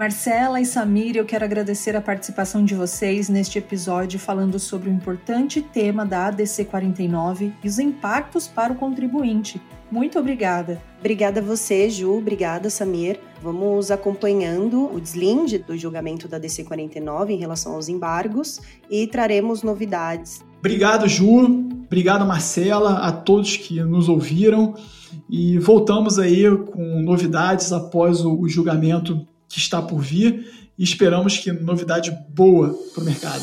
Marcela 0.00 0.58
e 0.58 0.64
Samir, 0.64 1.14
eu 1.14 1.26
quero 1.26 1.44
agradecer 1.44 1.94
a 1.94 2.00
participação 2.00 2.64
de 2.64 2.74
vocês 2.74 3.28
neste 3.28 3.58
episódio 3.58 4.18
falando 4.18 4.58
sobre 4.58 4.88
o 4.88 4.92
importante 4.94 5.60
tema 5.60 6.06
da 6.06 6.28
ADC 6.28 6.64
49 6.64 7.52
e 7.62 7.68
os 7.68 7.78
impactos 7.78 8.48
para 8.48 8.72
o 8.72 8.76
contribuinte. 8.76 9.60
Muito 9.92 10.18
obrigada. 10.18 10.80
Obrigada 11.00 11.40
a 11.40 11.42
você, 11.42 11.90
Ju. 11.90 12.16
Obrigada, 12.16 12.70
Samir. 12.70 13.20
Vamos 13.42 13.90
acompanhando 13.90 14.90
o 14.90 14.98
deslinde 14.98 15.58
do 15.58 15.76
julgamento 15.76 16.26
da 16.26 16.38
DC 16.38 16.64
49 16.64 17.34
em 17.34 17.36
relação 17.36 17.74
aos 17.74 17.90
embargos 17.90 18.58
e 18.90 19.06
traremos 19.06 19.62
novidades. 19.62 20.42
Obrigado, 20.60 21.06
Ju. 21.08 21.44
Obrigado, 21.84 22.24
Marcela, 22.24 23.00
a 23.00 23.12
todos 23.12 23.58
que 23.58 23.82
nos 23.82 24.08
ouviram. 24.08 24.72
E 25.28 25.58
voltamos 25.58 26.18
aí 26.18 26.44
com 26.72 27.02
novidades 27.02 27.70
após 27.70 28.24
o 28.24 28.48
julgamento 28.48 29.26
que 29.50 29.58
está 29.58 29.82
por 29.82 30.00
vir 30.00 30.70
e 30.78 30.84
esperamos 30.84 31.36
que 31.36 31.52
novidade 31.52 32.10
boa 32.30 32.72
para 32.94 33.02
o 33.02 33.04
mercado. 33.04 33.42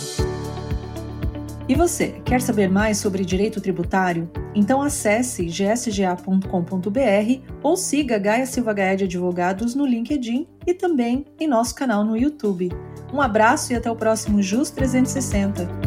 E 1.70 1.76
você, 1.76 2.22
quer 2.24 2.42
saber 2.42 2.70
mais 2.70 2.98
sobre 2.98 3.26
direito 3.26 3.60
tributário? 3.60 4.32
Então 4.56 4.82
acesse 4.82 5.46
gsga.com.br 5.48 6.48
ou 7.62 7.76
siga 7.76 8.18
Gaia 8.18 8.46
Silva 8.46 8.74
Gaia 8.74 8.96
de 8.96 9.04
Advogados 9.04 9.76
no 9.76 9.86
LinkedIn 9.86 10.48
e 10.66 10.74
também 10.74 11.26
em 11.38 11.46
nosso 11.46 11.76
canal 11.76 12.06
no 12.06 12.16
YouTube. 12.16 12.72
Um 13.14 13.22
abraço 13.22 13.74
e 13.74 13.76
até 13.76 13.92
o 13.92 13.96
próximo 13.98 14.42
JUS 14.42 14.70
360. 14.72 15.87